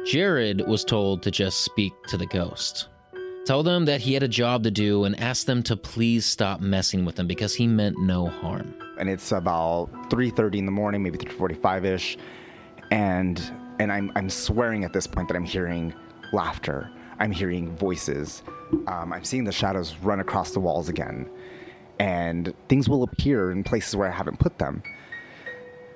Jared 0.05 0.67
was 0.67 0.83
told 0.83 1.23
to 1.23 1.31
just 1.31 1.61
speak 1.61 1.93
to 2.09 2.17
the 2.17 2.25
ghost. 2.25 2.89
Tell 3.45 3.63
them 3.63 3.85
that 3.85 4.01
he 4.01 4.13
had 4.13 4.23
a 4.23 4.27
job 4.27 4.63
to 4.63 4.71
do 4.71 5.05
and 5.05 5.19
ask 5.19 5.45
them 5.45 5.63
to 5.63 5.77
please 5.77 6.25
stop 6.25 6.59
messing 6.59 7.05
with 7.05 7.17
him 7.17 7.27
because 7.27 7.55
he 7.55 7.65
meant 7.65 7.97
no 7.97 8.27
harm. 8.27 8.73
And 8.99 9.09
it's 9.09 9.31
about 9.31 9.89
3:30 10.09 10.59
in 10.59 10.65
the 10.65 10.71
morning, 10.71 11.01
maybe 11.01 11.17
3:45ish, 11.17 12.17
and 12.91 13.51
and 13.79 13.91
I'm, 13.91 14.11
I'm 14.15 14.29
swearing 14.29 14.83
at 14.83 14.93
this 14.93 15.07
point 15.07 15.27
that 15.27 15.35
I'm 15.35 15.45
hearing 15.45 15.93
laughter. 16.31 16.89
I'm 17.19 17.31
hearing 17.31 17.75
voices. 17.75 18.43
Um, 18.87 19.13
I'm 19.13 19.23
seeing 19.23 19.43
the 19.43 19.51
shadows 19.51 19.95
run 19.97 20.19
across 20.19 20.51
the 20.51 20.59
walls 20.59 20.89
again. 20.89 21.29
And 21.99 22.53
things 22.69 22.89
will 22.89 23.03
appear 23.03 23.51
in 23.51 23.63
places 23.63 23.95
where 23.95 24.07
I 24.07 24.11
haven't 24.11 24.39
put 24.39 24.57
them. 24.57 24.83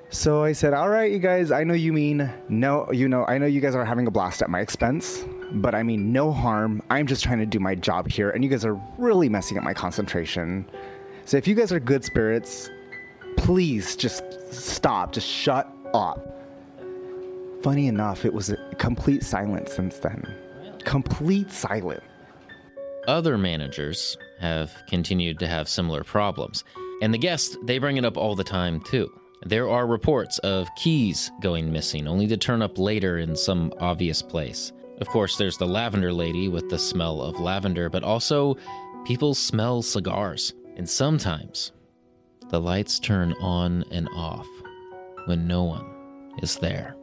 So 0.10 0.44
I 0.44 0.54
said, 0.54 0.74
All 0.74 0.90
right, 0.90 1.12
you 1.12 1.20
guys, 1.20 1.52
I 1.52 1.64
know 1.64 1.74
you 1.74 1.92
mean 1.92 2.32
no, 2.48 2.90
you 2.92 3.10
know, 3.10 3.26
I 3.26 3.38
know 3.38 3.46
you 3.46 3.60
guys 3.60 3.76
are 3.76 3.84
having 3.84 4.08
a 4.08 4.12
blast 4.12 4.42
at 4.42 4.50
my 4.50 4.62
expense, 4.62 5.26
but 5.54 5.76
I 5.76 5.84
mean 5.84 6.14
no 6.14 6.32
harm. 6.32 6.82
I'm 6.90 7.08
just 7.08 7.24
trying 7.24 7.40
to 7.40 7.46
do 7.46 7.60
my 7.60 7.76
job 7.76 8.10
here, 8.10 8.30
and 8.30 8.44
you 8.44 8.50
guys 8.50 8.64
are 8.64 8.80
really 8.98 9.28
messing 9.28 9.58
up 9.58 9.64
my 9.64 9.74
concentration. 9.74 10.70
So 11.26 11.36
if 11.36 11.46
you 11.46 11.56
guys 11.56 11.74
are 11.74 11.80
good 11.80 12.06
spirits, 12.06 12.70
please 13.36 13.98
just 13.98 14.24
stop, 14.54 15.12
just 15.12 15.28
shut 15.28 15.70
up. 15.94 16.37
Funny 17.62 17.88
enough, 17.88 18.26
it 18.26 18.34
was 18.34 18.54
complete 18.78 19.24
silence 19.24 19.74
since 19.74 19.98
then. 20.00 20.24
Complete 20.84 21.52
silence. 21.52 22.04
Other 23.08 23.38
managers 23.38 24.18
have 24.40 24.72
continued 24.88 25.40
to 25.40 25.48
have 25.48 25.70
similar 25.70 26.04
problems, 26.04 26.64
and 27.02 27.14
the 27.14 27.18
guests, 27.18 27.58
they 27.64 27.78
bring 27.78 27.98
it 27.98 28.06
up 28.06 28.18
all 28.18 28.36
the 28.36 28.44
time 28.44 28.82
too. 28.82 29.10
There 29.46 29.70
are 29.70 29.88
reports 29.88 30.40
of 30.40 30.68
keys 30.76 31.32
going 31.42 31.72
missing, 31.72 32.08
only 32.08 32.28
to 32.28 32.38
turn 32.38 32.62
up 32.62 32.78
later 32.78 33.20
in 33.20 33.36
some 33.36 33.72
obvious 33.80 34.22
place. 34.22 34.74
Of 35.00 35.08
course, 35.08 35.38
there's 35.38 35.58
the 35.58 35.68
lavender 35.68 36.12
lady 36.12 36.48
with 36.50 36.70
the 36.70 36.80
smell 36.80 37.22
of 37.22 37.40
lavender, 37.40 37.90
but 37.90 38.04
also 38.04 38.58
people 39.06 39.36
smell 39.36 39.82
cigars. 39.82 40.54
And 40.76 40.90
sometimes 40.90 41.72
the 42.50 42.60
lights 42.60 43.00
turn 43.00 43.34
on 43.40 43.86
and 43.92 44.10
off 44.10 44.48
when 45.26 45.48
no 45.48 45.64
one 45.64 45.86
is 46.42 46.58
there. 46.58 46.97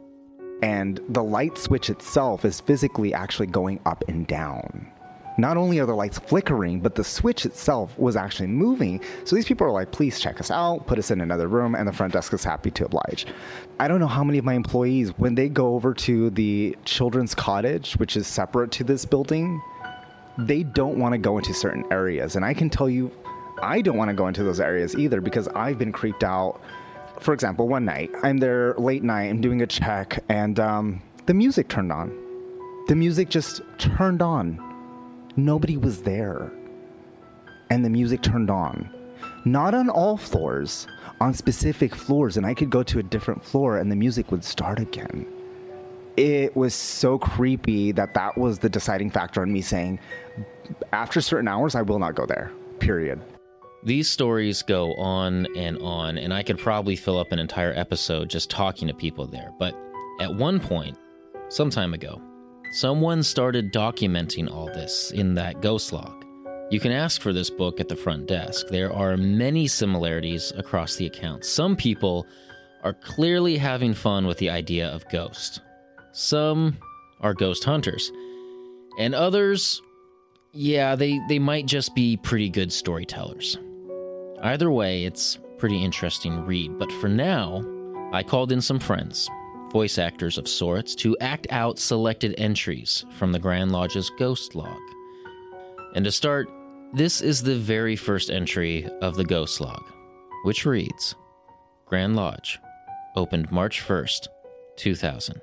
And 0.65 0.99
the 1.09 1.23
light 1.23 1.59
switch 1.59 1.91
itself 1.91 2.43
is 2.43 2.59
physically 2.59 3.13
actually 3.13 3.45
going 3.45 3.79
up 3.85 4.03
and 4.07 4.25
down. 4.25 4.91
Not 5.37 5.57
only 5.57 5.77
are 5.77 5.85
the 5.85 5.93
lights 5.93 6.17
flickering, 6.17 6.79
but 6.79 6.95
the 6.95 7.03
switch 7.03 7.45
itself 7.45 7.95
was 7.99 8.15
actually 8.15 8.47
moving. 8.47 8.99
So 9.25 9.35
these 9.35 9.45
people 9.45 9.67
are 9.67 9.71
like, 9.71 9.91
please 9.91 10.19
check 10.19 10.39
us 10.39 10.49
out, 10.49 10.87
put 10.87 10.97
us 10.97 11.11
in 11.11 11.21
another 11.21 11.47
room, 11.47 11.75
and 11.75 11.87
the 11.87 11.93
front 11.93 12.13
desk 12.13 12.33
is 12.33 12.43
happy 12.43 12.71
to 12.71 12.85
oblige. 12.85 13.27
I 13.79 13.87
don't 13.87 13.99
know 13.99 14.07
how 14.07 14.23
many 14.23 14.39
of 14.39 14.45
my 14.45 14.55
employees, 14.55 15.09
when 15.17 15.35
they 15.35 15.49
go 15.49 15.75
over 15.75 15.93
to 15.93 16.31
the 16.31 16.75
children's 16.83 17.35
cottage, 17.35 17.93
which 17.97 18.17
is 18.17 18.25
separate 18.25 18.71
to 18.71 18.83
this 18.83 19.05
building, 19.05 19.61
they 20.39 20.63
don't 20.63 20.97
want 20.97 21.13
to 21.13 21.19
go 21.19 21.37
into 21.37 21.53
certain 21.53 21.85
areas. 21.91 22.37
And 22.37 22.43
I 22.43 22.55
can 22.55 22.71
tell 22.71 22.89
you, 22.89 23.11
I 23.61 23.81
don't 23.81 23.97
want 23.97 24.09
to 24.09 24.15
go 24.15 24.27
into 24.27 24.43
those 24.43 24.59
areas 24.59 24.95
either 24.95 25.21
because 25.21 25.47
I've 25.49 25.77
been 25.77 25.91
creeped 25.91 26.23
out. 26.23 26.59
For 27.19 27.33
example, 27.33 27.67
one 27.67 27.85
night, 27.85 28.11
I'm 28.23 28.37
there 28.37 28.73
late 28.75 29.03
night, 29.03 29.29
I'm 29.29 29.41
doing 29.41 29.61
a 29.61 29.67
check, 29.67 30.23
and 30.29 30.59
um, 30.59 31.01
the 31.25 31.33
music 31.33 31.69
turned 31.69 31.91
on. 31.91 32.15
The 32.87 32.95
music 32.95 33.29
just 33.29 33.61
turned 33.77 34.21
on 34.21 34.59
nobody 35.35 35.77
was 35.77 36.01
there. 36.01 36.51
And 37.69 37.83
the 37.83 37.89
music 37.89 38.21
turned 38.21 38.49
on. 38.49 38.89
Not 39.43 39.73
on 39.73 39.89
all 39.89 40.17
floors, 40.17 40.87
on 41.19 41.33
specific 41.33 41.95
floors. 41.95 42.37
And 42.37 42.45
I 42.45 42.53
could 42.53 42.69
go 42.69 42.83
to 42.83 42.99
a 42.99 43.03
different 43.03 43.43
floor 43.43 43.77
and 43.77 43.91
the 43.91 43.95
music 43.95 44.31
would 44.31 44.43
start 44.43 44.79
again. 44.79 45.25
It 46.17 46.55
was 46.55 46.73
so 46.73 47.17
creepy 47.17 47.91
that 47.93 48.13
that 48.13 48.37
was 48.37 48.59
the 48.59 48.69
deciding 48.69 49.09
factor 49.09 49.41
on 49.41 49.51
me 49.51 49.61
saying, 49.61 49.99
after 50.93 51.19
certain 51.19 51.47
hours, 51.47 51.75
I 51.75 51.81
will 51.81 51.99
not 51.99 52.15
go 52.15 52.25
there, 52.25 52.51
period. 52.79 53.19
These 53.85 54.09
stories 54.09 54.63
go 54.63 54.93
on 54.95 55.47
and 55.55 55.77
on, 55.79 56.17
and 56.17 56.33
I 56.33 56.43
could 56.43 56.57
probably 56.57 56.95
fill 56.95 57.19
up 57.19 57.31
an 57.31 57.39
entire 57.39 57.73
episode 57.73 58.29
just 58.29 58.49
talking 58.49 58.87
to 58.87 58.93
people 58.93 59.27
there. 59.27 59.51
But 59.59 59.75
at 60.19 60.33
one 60.33 60.59
point, 60.59 60.97
some 61.49 61.69
time 61.69 61.93
ago, 61.93 62.19
Someone 62.75 63.23
started 63.23 63.71
documenting 63.71 64.51
all 64.51 64.65
this 64.65 65.11
in 65.11 65.33
that 65.35 65.61
ghost 65.61 65.93
log. 65.93 66.25
You 66.69 66.81
can 66.81 66.91
ask 66.91 67.21
for 67.21 67.31
this 67.31 67.49
book 67.49 67.79
at 67.79 67.87
the 67.87 67.95
front 67.95 68.27
desk. 68.27 68.67
There 68.67 68.91
are 68.91 69.15
many 69.15 69.65
similarities 69.65 70.51
across 70.57 70.97
the 70.97 71.05
accounts. 71.05 71.47
Some 71.47 71.77
people 71.77 72.27
are 72.83 72.93
clearly 72.93 73.55
having 73.55 73.93
fun 73.93 74.27
with 74.27 74.39
the 74.39 74.49
idea 74.49 74.89
of 74.89 75.07
ghost. 75.09 75.61
Some 76.11 76.77
are 77.21 77.33
ghost 77.33 77.63
hunters. 77.63 78.11
And 78.99 79.15
others, 79.15 79.81
yeah, 80.51 80.95
they, 80.95 81.21
they 81.29 81.39
might 81.39 81.67
just 81.67 81.95
be 81.95 82.17
pretty 82.17 82.49
good 82.49 82.73
storytellers. 82.73 83.57
Either 84.45 84.71
way, 84.71 85.05
it's 85.05 85.39
pretty 85.57 85.83
interesting 85.83 86.45
read, 86.45 86.77
but 86.77 86.91
for 86.93 87.09
now, 87.09 87.63
I 88.13 88.23
called 88.23 88.51
in 88.51 88.61
some 88.61 88.79
friends 88.79 89.29
voice 89.75 89.97
actors 89.97 90.37
of 90.37 90.47
sorts, 90.47 90.95
to 90.95 91.17
act 91.19 91.47
out 91.49 91.77
selected 91.77 92.33
entries 92.37 93.03
from 93.17 93.33
the 93.33 93.39
Grand 93.39 93.73
Lodge's 93.73 94.09
Ghost 94.17 94.55
Log. 94.55 94.79
And 95.95 96.05
to 96.05 96.13
start, 96.13 96.47
this 96.93 97.19
is 97.19 97.43
the 97.43 97.57
very 97.57 97.97
first 97.97 98.29
entry 98.29 98.87
of 99.01 99.15
the 99.15 99.25
Ghost 99.25 99.59
Log, 99.59 99.83
which 100.45 100.65
reads 100.65 101.15
Grand 101.85 102.15
Lodge, 102.15 102.57
opened 103.17 103.51
March 103.51 103.85
1st, 103.85 104.27
2000. 104.77 105.41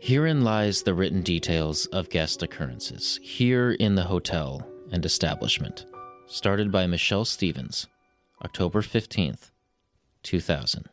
Herein 0.00 0.44
lies 0.44 0.82
the 0.82 0.94
written 0.94 1.22
details 1.22 1.86
of 1.86 2.10
guest 2.10 2.44
occurrences 2.44 3.18
here 3.24 3.72
in 3.72 3.96
the 3.96 4.04
hotel 4.04 4.64
and 4.92 5.04
establishment, 5.04 5.84
started 6.28 6.70
by 6.70 6.86
Michelle 6.86 7.24
Stevens, 7.24 7.88
October 8.44 8.82
15th, 8.82 9.50
2000. 10.22 10.86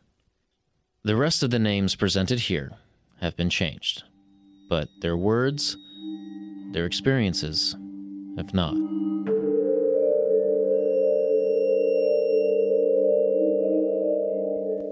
The 1.04 1.14
rest 1.14 1.44
of 1.44 1.50
the 1.50 1.60
names 1.60 1.94
presented 1.94 2.40
here 2.40 2.72
have 3.20 3.36
been 3.36 3.50
changed, 3.50 4.02
but 4.68 4.88
their 5.00 5.16
words, 5.16 5.76
their 6.72 6.86
experiences, 6.86 7.76
have 8.36 8.52
not. 8.52 8.74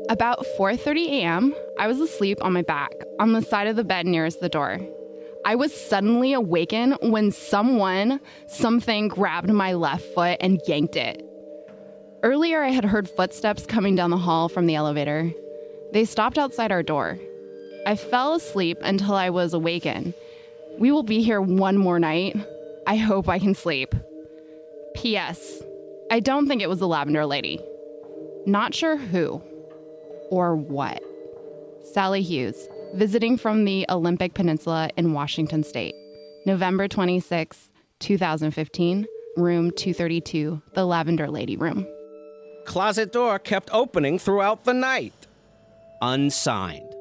About 0.09 0.47
4:30 0.57 1.07
a.m., 1.09 1.55
I 1.77 1.89
was 1.89 1.99
asleep 1.99 2.39
on 2.41 2.53
my 2.53 2.63
back 2.63 2.93
on 3.19 3.33
the 3.33 3.43
side 3.43 3.67
of 3.67 3.75
the 3.75 3.83
bed 3.83 4.07
nearest 4.07 4.39
the 4.39 4.49
door. 4.49 4.79
I 5.45 5.57
was 5.57 5.75
suddenly 5.75 6.33
awakened 6.33 6.99
when 7.01 7.33
someone, 7.33 8.21
something 8.47 9.09
grabbed 9.09 9.53
my 9.53 9.73
left 9.73 10.05
foot 10.15 10.37
and 10.41 10.61
yanked 10.69 10.95
it. 10.95 11.21
Earlier, 12.25 12.63
I 12.63 12.71
had 12.71 12.87
heard 12.87 13.07
footsteps 13.07 13.67
coming 13.67 13.97
down 13.97 14.09
the 14.09 14.17
hall 14.17 14.49
from 14.49 14.65
the 14.65 14.77
elevator. 14.77 15.31
They 15.93 16.07
stopped 16.07 16.39
outside 16.39 16.73
our 16.73 16.83
door. 16.83 17.19
I 17.87 17.97
fell 17.97 18.33
asleep 18.33 18.79
until 18.81 19.15
I 19.15 19.29
was 19.29 19.53
awakened. 19.53 20.15
We 20.79 20.91
will 20.91 21.03
be 21.03 21.23
here 21.23 21.43
one 21.43 21.77
more 21.77 21.99
night. 21.99 22.35
I 22.87 22.97
hope 22.97 23.29
I 23.29 23.39
can 23.39 23.55
sleep. 23.55 23.95
P.S. 24.95 25.63
I 26.11 26.21
don't 26.21 26.49
think 26.49 26.63
it 26.63 26.69
was 26.71 26.79
the 26.79 26.89
lavender 26.89 27.27
lady. 27.27 27.61
Not 28.47 28.75
sure 28.75 28.97
who 28.97 29.43
or 30.31 30.57
what. 30.57 31.03
Sally 31.93 32.23
Hughes, 32.23 32.69
visiting 32.95 33.37
from 33.37 33.67
the 33.67 33.85
Olympic 33.91 34.33
Peninsula 34.33 34.89
in 34.97 35.13
Washington 35.13 35.63
State. 35.63 35.95
November 36.47 36.89
26, 36.89 37.69
2015, 37.99 39.07
room 39.37 39.71
232, 39.73 40.63
the 40.73 40.87
Lavender 40.87 41.31
Lady 41.31 41.59
room. 41.59 41.87
Closet 42.65 43.13
door 43.13 43.39
kept 43.39 43.71
opening 43.73 44.19
throughout 44.19 44.65
the 44.65 44.75
night 44.75 45.27
unsigned. 46.01 46.94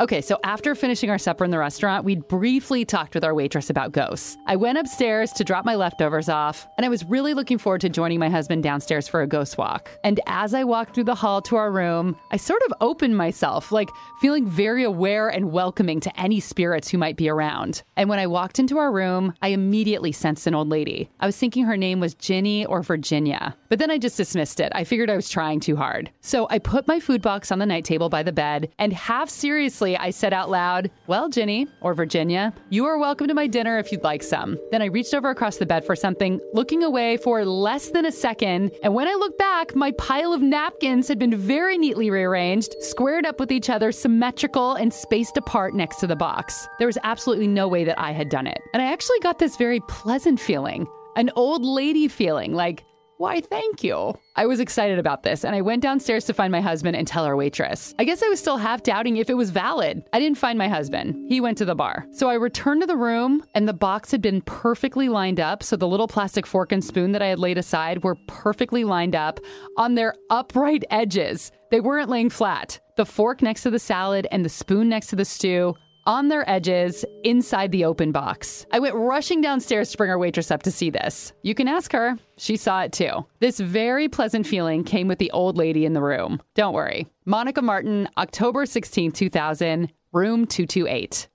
Okay, 0.00 0.22
so 0.22 0.38
after 0.44 0.74
finishing 0.74 1.10
our 1.10 1.18
supper 1.18 1.44
in 1.44 1.50
the 1.50 1.58
restaurant, 1.58 2.06
we'd 2.06 2.26
briefly 2.26 2.86
talked 2.86 3.14
with 3.14 3.22
our 3.22 3.34
waitress 3.34 3.68
about 3.68 3.92
ghosts. 3.92 4.38
I 4.46 4.56
went 4.56 4.78
upstairs 4.78 5.30
to 5.32 5.44
drop 5.44 5.66
my 5.66 5.74
leftovers 5.74 6.30
off, 6.30 6.66
and 6.78 6.86
I 6.86 6.88
was 6.88 7.04
really 7.04 7.34
looking 7.34 7.58
forward 7.58 7.82
to 7.82 7.90
joining 7.90 8.18
my 8.18 8.30
husband 8.30 8.62
downstairs 8.62 9.06
for 9.06 9.20
a 9.20 9.26
ghost 9.26 9.58
walk. 9.58 9.90
And 10.02 10.18
as 10.26 10.54
I 10.54 10.64
walked 10.64 10.94
through 10.94 11.04
the 11.04 11.14
hall 11.14 11.42
to 11.42 11.56
our 11.56 11.70
room, 11.70 12.16
I 12.32 12.38
sort 12.38 12.62
of 12.62 12.72
opened 12.80 13.18
myself, 13.18 13.72
like 13.72 13.90
feeling 14.22 14.46
very 14.46 14.84
aware 14.84 15.28
and 15.28 15.52
welcoming 15.52 16.00
to 16.00 16.18
any 16.18 16.40
spirits 16.40 16.88
who 16.88 16.96
might 16.96 17.18
be 17.18 17.28
around. 17.28 17.82
And 17.98 18.08
when 18.08 18.18
I 18.18 18.26
walked 18.26 18.58
into 18.58 18.78
our 18.78 18.90
room, 18.90 19.34
I 19.42 19.48
immediately 19.48 20.12
sensed 20.12 20.46
an 20.46 20.54
old 20.54 20.70
lady. 20.70 21.10
I 21.20 21.26
was 21.26 21.36
thinking 21.36 21.66
her 21.66 21.76
name 21.76 22.00
was 22.00 22.14
Ginny 22.14 22.64
or 22.64 22.82
Virginia, 22.82 23.54
but 23.68 23.78
then 23.78 23.90
I 23.90 23.98
just 23.98 24.16
dismissed 24.16 24.60
it. 24.60 24.72
I 24.74 24.84
figured 24.84 25.10
I 25.10 25.16
was 25.16 25.28
trying 25.28 25.60
too 25.60 25.76
hard. 25.76 26.10
So 26.22 26.46
I 26.48 26.58
put 26.58 26.88
my 26.88 27.00
food 27.00 27.20
box 27.20 27.52
on 27.52 27.58
the 27.58 27.66
night 27.66 27.84
table 27.84 28.08
by 28.08 28.22
the 28.22 28.32
bed, 28.32 28.72
and 28.78 28.94
half 28.94 29.28
seriously, 29.28 29.89
I 29.96 30.10
said 30.10 30.32
out 30.32 30.50
loud, 30.50 30.90
Well, 31.06 31.28
Ginny, 31.28 31.66
or 31.80 31.94
Virginia, 31.94 32.52
you 32.68 32.86
are 32.86 32.98
welcome 32.98 33.28
to 33.28 33.34
my 33.34 33.46
dinner 33.46 33.78
if 33.78 33.92
you'd 33.92 34.02
like 34.02 34.22
some. 34.22 34.58
Then 34.70 34.82
I 34.82 34.86
reached 34.86 35.14
over 35.14 35.30
across 35.30 35.56
the 35.56 35.66
bed 35.66 35.84
for 35.84 35.96
something, 35.96 36.40
looking 36.52 36.82
away 36.82 37.16
for 37.16 37.44
less 37.44 37.90
than 37.90 38.06
a 38.06 38.12
second. 38.12 38.72
And 38.82 38.94
when 38.94 39.08
I 39.08 39.14
looked 39.14 39.38
back, 39.38 39.74
my 39.74 39.92
pile 39.92 40.32
of 40.32 40.42
napkins 40.42 41.08
had 41.08 41.18
been 41.18 41.36
very 41.36 41.78
neatly 41.78 42.10
rearranged, 42.10 42.74
squared 42.80 43.26
up 43.26 43.40
with 43.40 43.52
each 43.52 43.70
other, 43.70 43.92
symmetrical, 43.92 44.74
and 44.74 44.92
spaced 44.92 45.36
apart 45.36 45.74
next 45.74 45.96
to 45.96 46.06
the 46.06 46.16
box. 46.16 46.68
There 46.78 46.86
was 46.86 46.98
absolutely 47.02 47.48
no 47.48 47.68
way 47.68 47.84
that 47.84 47.98
I 47.98 48.12
had 48.12 48.28
done 48.28 48.46
it. 48.46 48.60
And 48.72 48.82
I 48.82 48.92
actually 48.92 49.20
got 49.20 49.38
this 49.38 49.56
very 49.56 49.80
pleasant 49.88 50.40
feeling, 50.40 50.86
an 51.16 51.30
old 51.36 51.64
lady 51.64 52.08
feeling, 52.08 52.54
like, 52.54 52.84
Why, 53.20 53.42
thank 53.42 53.84
you. 53.84 54.14
I 54.36 54.46
was 54.46 54.60
excited 54.60 54.98
about 54.98 55.24
this, 55.24 55.44
and 55.44 55.54
I 55.54 55.60
went 55.60 55.82
downstairs 55.82 56.24
to 56.24 56.32
find 56.32 56.50
my 56.50 56.62
husband 56.62 56.96
and 56.96 57.06
tell 57.06 57.26
our 57.26 57.36
waitress. 57.36 57.94
I 57.98 58.04
guess 58.04 58.22
I 58.22 58.28
was 58.28 58.40
still 58.40 58.56
half 58.56 58.82
doubting 58.82 59.18
if 59.18 59.28
it 59.28 59.34
was 59.34 59.50
valid. 59.50 60.02
I 60.14 60.18
didn't 60.18 60.38
find 60.38 60.56
my 60.56 60.68
husband. 60.68 61.26
He 61.28 61.38
went 61.38 61.58
to 61.58 61.66
the 61.66 61.74
bar. 61.74 62.06
So 62.12 62.30
I 62.30 62.34
returned 62.36 62.80
to 62.80 62.86
the 62.86 62.96
room, 62.96 63.44
and 63.54 63.68
the 63.68 63.74
box 63.74 64.10
had 64.10 64.22
been 64.22 64.40
perfectly 64.40 65.10
lined 65.10 65.38
up. 65.38 65.62
So 65.62 65.76
the 65.76 65.86
little 65.86 66.08
plastic 66.08 66.46
fork 66.46 66.72
and 66.72 66.82
spoon 66.82 67.12
that 67.12 67.20
I 67.20 67.26
had 67.26 67.38
laid 67.38 67.58
aside 67.58 68.04
were 68.04 68.16
perfectly 68.26 68.84
lined 68.84 69.14
up 69.14 69.38
on 69.76 69.96
their 69.96 70.14
upright 70.30 70.84
edges. 70.88 71.52
They 71.70 71.80
weren't 71.80 72.08
laying 72.08 72.30
flat. 72.30 72.80
The 72.96 73.04
fork 73.04 73.42
next 73.42 73.64
to 73.64 73.70
the 73.70 73.78
salad 73.78 74.28
and 74.30 74.46
the 74.46 74.48
spoon 74.48 74.88
next 74.88 75.08
to 75.08 75.16
the 75.16 75.26
stew 75.26 75.74
on 76.10 76.26
their 76.26 76.48
edges 76.50 77.04
inside 77.22 77.70
the 77.70 77.84
open 77.84 78.10
box. 78.10 78.66
I 78.72 78.80
went 78.80 78.96
rushing 78.96 79.40
downstairs 79.40 79.92
to 79.92 79.96
bring 79.96 80.10
our 80.10 80.18
waitress 80.18 80.50
up 80.50 80.64
to 80.64 80.70
see 80.72 80.90
this. 80.90 81.32
You 81.42 81.54
can 81.54 81.68
ask 81.68 81.92
her, 81.92 82.18
she 82.36 82.56
saw 82.56 82.82
it 82.82 82.92
too. 82.92 83.24
This 83.38 83.60
very 83.60 84.08
pleasant 84.08 84.44
feeling 84.44 84.82
came 84.82 85.06
with 85.06 85.20
the 85.20 85.30
old 85.30 85.56
lady 85.56 85.84
in 85.84 85.92
the 85.92 86.02
room. 86.02 86.42
Don't 86.56 86.74
worry. 86.74 87.06
Monica 87.26 87.62
Martin, 87.62 88.08
October 88.18 88.66
16, 88.66 89.12
2000, 89.12 89.92
room 90.10 90.46
228. 90.46 91.28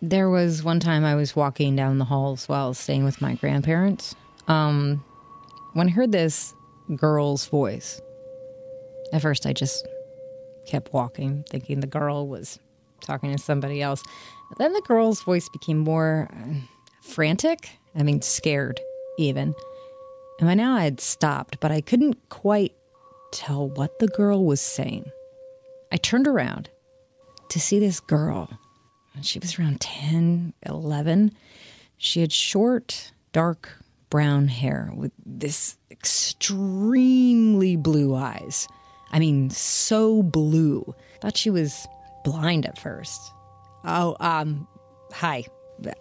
There 0.00 0.30
was 0.30 0.64
one 0.64 0.80
time 0.80 1.04
I 1.04 1.14
was 1.14 1.36
walking 1.36 1.76
down 1.76 1.98
the 1.98 2.06
halls 2.06 2.48
while 2.48 2.72
staying 2.72 3.04
with 3.04 3.20
my 3.20 3.34
grandparents. 3.34 4.14
Um, 4.46 5.04
when 5.74 5.88
I 5.88 5.90
heard 5.90 6.12
this 6.12 6.54
girl's 6.96 7.46
voice, 7.46 8.00
at 9.12 9.20
first 9.20 9.44
I 9.44 9.52
just 9.52 9.86
kept 10.66 10.94
walking, 10.94 11.44
thinking 11.50 11.80
the 11.80 11.86
girl 11.86 12.26
was 12.26 12.58
talking 13.00 13.32
to 13.32 13.38
somebody 13.38 13.82
else. 13.82 14.02
Then 14.58 14.72
the 14.72 14.82
girl's 14.82 15.22
voice 15.22 15.48
became 15.48 15.78
more 15.78 16.28
uh, 16.32 16.54
frantic. 17.02 17.70
I 17.94 18.02
mean, 18.02 18.22
scared, 18.22 18.80
even. 19.18 19.54
And 20.38 20.48
by 20.48 20.54
now 20.54 20.74
I 20.74 20.84
had 20.84 21.00
stopped, 21.00 21.60
but 21.60 21.72
I 21.72 21.80
couldn't 21.80 22.28
quite 22.28 22.74
tell 23.32 23.68
what 23.68 23.98
the 23.98 24.08
girl 24.08 24.44
was 24.44 24.60
saying. 24.60 25.10
I 25.92 25.96
turned 25.96 26.28
around 26.28 26.70
to 27.50 27.60
see 27.60 27.78
this 27.78 28.00
girl. 28.00 28.48
She 29.22 29.38
was 29.38 29.58
around 29.58 29.80
10, 29.80 30.54
11. 30.66 31.32
She 31.96 32.20
had 32.20 32.32
short, 32.32 33.12
dark 33.32 33.82
brown 34.10 34.48
hair 34.48 34.92
with 34.94 35.12
this 35.26 35.76
extremely 35.90 37.76
blue 37.76 38.14
eyes. 38.14 38.68
I 39.10 39.18
mean, 39.18 39.50
so 39.50 40.22
blue. 40.22 40.94
Thought 41.20 41.36
she 41.36 41.50
was 41.50 41.86
blind 42.24 42.66
at 42.66 42.78
first. 42.78 43.32
Oh, 43.84 44.16
um, 44.20 44.66
hi, 45.12 45.44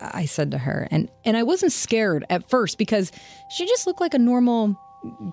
I 0.01 0.25
said 0.25 0.51
to 0.51 0.57
her. 0.57 0.87
And, 0.91 1.09
and 1.25 1.37
I 1.37 1.43
wasn't 1.43 1.71
scared 1.71 2.25
at 2.29 2.49
first 2.49 2.77
because 2.77 3.11
she 3.49 3.65
just 3.65 3.87
looked 3.87 4.01
like 4.01 4.13
a 4.13 4.19
normal 4.19 4.79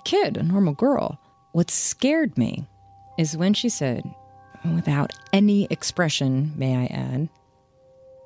kid, 0.05 0.37
a 0.37 0.43
normal 0.43 0.75
girl. 0.75 1.19
What 1.53 1.71
scared 1.71 2.37
me 2.37 2.67
is 3.19 3.37
when 3.37 3.55
she 3.55 3.69
said, 3.69 4.05
without 4.75 5.13
any 5.33 5.67
expression, 5.71 6.53
may 6.57 6.77
I 6.77 6.87
add, 6.87 7.29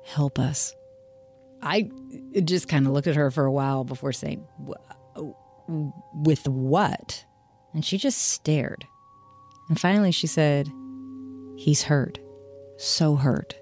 help 0.05 0.39
us. 0.39 0.73
I 1.61 1.89
just 2.43 2.67
kind 2.67 2.87
of 2.87 2.93
looked 2.93 3.07
at 3.07 3.15
her 3.15 3.31
for 3.31 3.45
a 3.45 3.51
while 3.51 3.83
before 3.83 4.13
saying, 4.13 4.47
with 6.13 6.47
what? 6.47 7.25
And 7.73 7.85
she 7.85 7.97
just 7.97 8.19
stared. 8.19 8.87
And 9.67 9.79
finally 9.79 10.11
she 10.11 10.27
said, 10.27 10.71
He's 11.57 11.83
hurt 11.83 12.19
so 12.79 13.15
hurt. 13.15 13.55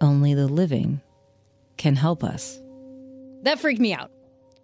Only 0.00 0.34
the 0.34 0.48
living 0.48 1.00
can 1.76 1.96
help 1.96 2.24
us. 2.24 2.60
That 3.42 3.60
freaked 3.60 3.80
me 3.80 3.94
out. 3.94 4.10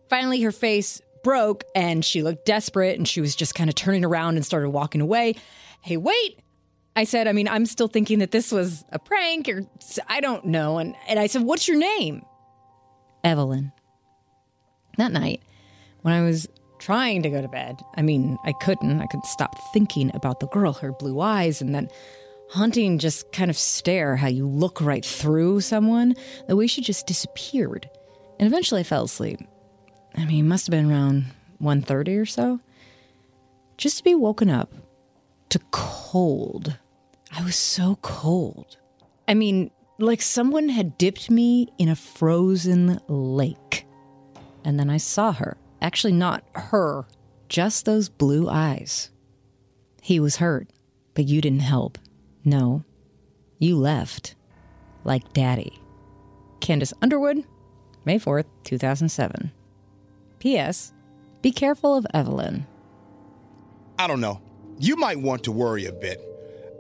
Finally, 0.09 0.43
her 0.43 0.53
face 0.53 1.01
broke 1.23 1.65
and 1.75 2.05
she 2.05 2.23
looked 2.23 2.45
desperate 2.45 2.99
and 2.99 3.09
she 3.09 3.21
was 3.21 3.35
just 3.35 3.55
kind 3.55 3.69
of 3.69 3.75
turning 3.75 4.05
around 4.05 4.37
and 4.37 4.45
started 4.45 4.71
walking 4.71 5.01
away. 5.01 5.35
Hey, 5.81 5.97
wait! 5.97 6.41
I 6.95 7.05
said, 7.05 7.29
I 7.29 7.33
mean, 7.33 7.49
I'm 7.49 7.67
still 7.67 7.89
thinking 7.89 8.21
that 8.21 8.31
this 8.31 8.51
was 8.51 8.85
a 8.91 8.99
prank 8.99 9.49
or 9.49 9.67
I 10.09 10.21
don't 10.21 10.47
know. 10.47 10.79
And, 10.79 10.95
and 11.09 11.19
I 11.19 11.27
said, 11.27 11.43
What's 11.43 11.69
your 11.69 11.77
name? 11.77 12.25
Evelyn. 13.23 13.73
That 14.97 15.13
night, 15.13 15.43
when 16.03 16.15
I 16.15 16.23
was 16.23 16.49
trying 16.79 17.23
to 17.23 17.31
go 17.31 17.43
to 17.43 17.49
bed, 17.49 17.83
I 17.97 18.03
mean, 18.03 18.39
I 18.45 18.53
couldn't. 18.53 19.01
I 19.01 19.07
couldn't 19.07 19.27
stop 19.27 19.59
thinking 19.73 20.11
about 20.15 20.41
the 20.41 20.47
girl, 20.47 20.73
her 20.75 20.93
blue 20.93 21.21
eyes, 21.21 21.61
and 21.61 21.75
then 21.75 21.89
haunting 22.51 22.99
just 22.99 23.31
kind 23.33 23.51
of 23.51 23.57
stare 23.57 24.17
how 24.17 24.29
you 24.29 24.47
look 24.47 24.81
right 24.81 25.05
through 25.05 25.61
someone, 25.61 26.15
the 26.49 26.57
way 26.57 26.67
she 26.67 26.81
just 26.81 27.07
disappeared. 27.07 27.89
And 28.39 28.47
eventually 28.47 28.81
I 28.81 28.85
fell 28.85 29.05
asleep. 29.05 29.41
I 30.17 30.25
mean, 30.25 30.45
it 30.45 30.49
must 30.49 30.67
have 30.67 30.71
been 30.71 30.91
around 30.91 31.27
1.30 31.61 32.21
or 32.21 32.27
so. 32.27 32.61
Just 33.77 33.99
to 33.99 34.05
be 34.05 34.15
woken 34.15 34.49
up 34.49 34.73
to 35.51 35.59
cold. 35.71 36.77
I 37.33 37.43
was 37.43 37.57
so 37.57 37.99
cold. 38.03 38.79
I 39.29 39.35
mean, 39.35 39.71
like 39.99 40.23
someone 40.23 40.69
had 40.69 40.99
dipped 40.99 41.31
me 41.31 41.69
in 41.79 41.89
a 41.89 41.97
frozen 41.97 43.01
lake. 43.09 43.87
And 44.65 44.79
then 44.79 44.91
I 44.91 44.97
saw 44.97 45.33
her. 45.33 45.57
Actually, 45.83 46.15
not 46.15 46.45
her, 46.55 47.07
just 47.49 47.85
those 47.85 48.09
blue 48.09 48.49
eyes. 48.49 49.11
He 50.03 50.19
was 50.19 50.37
hurt, 50.37 50.71
but 51.15 51.27
you 51.27 51.41
didn't 51.41 51.61
help. 51.61 51.99
No, 52.47 52.85
you 53.59 53.77
left. 53.77 54.37
Like 55.03 55.33
daddy. 55.33 55.81
Candace 56.61 56.95
Underwood, 57.03 57.45
May 58.05 58.21
4th, 58.21 58.45
2007. 58.63 59.51
P.S. 60.39 60.95
Be 61.43 61.51
careful 61.51 61.97
of 61.97 62.07
Evelyn. 62.15 62.65
I 63.99 64.07
don't 64.07 64.21
know. 64.21 64.41
You 64.79 64.95
might 64.95 65.19
want 65.19 65.43
to 65.45 65.53
worry 65.53 65.87
a 65.87 65.93
bit. 65.93 66.21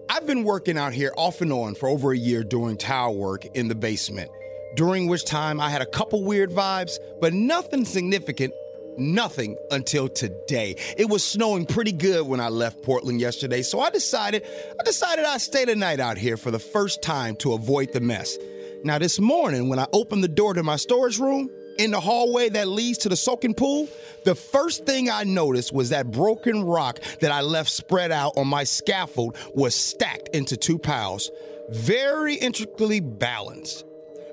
I've 0.08 0.24
been 0.24 0.44
working 0.44 0.78
out 0.78 0.92
here 0.92 1.12
off 1.16 1.40
and 1.40 1.52
on 1.52 1.74
for 1.74 1.88
over 1.88 2.12
a 2.12 2.16
year 2.16 2.44
doing 2.44 2.76
tile 2.76 3.16
work 3.16 3.44
in 3.56 3.66
the 3.66 3.74
basement, 3.74 4.30
during 4.76 5.08
which 5.08 5.24
time 5.24 5.60
I 5.60 5.68
had 5.68 5.82
a 5.82 5.86
couple 5.86 6.22
weird 6.22 6.50
vibes, 6.50 6.98
but 7.20 7.34
nothing 7.34 7.84
significant 7.84 8.54
nothing 8.98 9.56
until 9.70 10.08
today. 10.08 10.76
It 10.96 11.08
was 11.08 11.24
snowing 11.24 11.66
pretty 11.66 11.92
good 11.92 12.26
when 12.26 12.40
I 12.40 12.48
left 12.48 12.82
Portland 12.82 13.20
yesterday, 13.20 13.62
so 13.62 13.80
I 13.80 13.90
decided 13.90 14.44
I 14.78 14.82
decided 14.84 15.24
I'd 15.24 15.40
stay 15.40 15.64
the 15.64 15.76
night 15.76 16.00
out 16.00 16.18
here 16.18 16.36
for 16.36 16.50
the 16.50 16.58
first 16.58 17.02
time 17.02 17.36
to 17.36 17.52
avoid 17.52 17.92
the 17.92 18.00
mess. 18.00 18.36
Now 18.84 18.98
this 18.98 19.18
morning 19.18 19.68
when 19.68 19.78
I 19.78 19.86
opened 19.92 20.22
the 20.22 20.28
door 20.28 20.54
to 20.54 20.62
my 20.62 20.76
storage 20.76 21.18
room 21.18 21.50
in 21.78 21.90
the 21.90 22.00
hallway 22.00 22.48
that 22.50 22.68
leads 22.68 22.98
to 22.98 23.08
the 23.08 23.16
soaking 23.16 23.54
pool, 23.54 23.88
the 24.24 24.34
first 24.34 24.84
thing 24.84 25.10
I 25.10 25.24
noticed 25.24 25.72
was 25.72 25.90
that 25.90 26.10
broken 26.10 26.64
rock 26.64 27.00
that 27.20 27.32
I 27.32 27.40
left 27.40 27.70
spread 27.70 28.12
out 28.12 28.36
on 28.36 28.48
my 28.48 28.64
scaffold 28.64 29.36
was 29.54 29.74
stacked 29.74 30.28
into 30.34 30.56
two 30.56 30.78
piles, 30.78 31.30
very 31.68 32.34
intricately 32.34 33.00
balanced. 33.00 33.84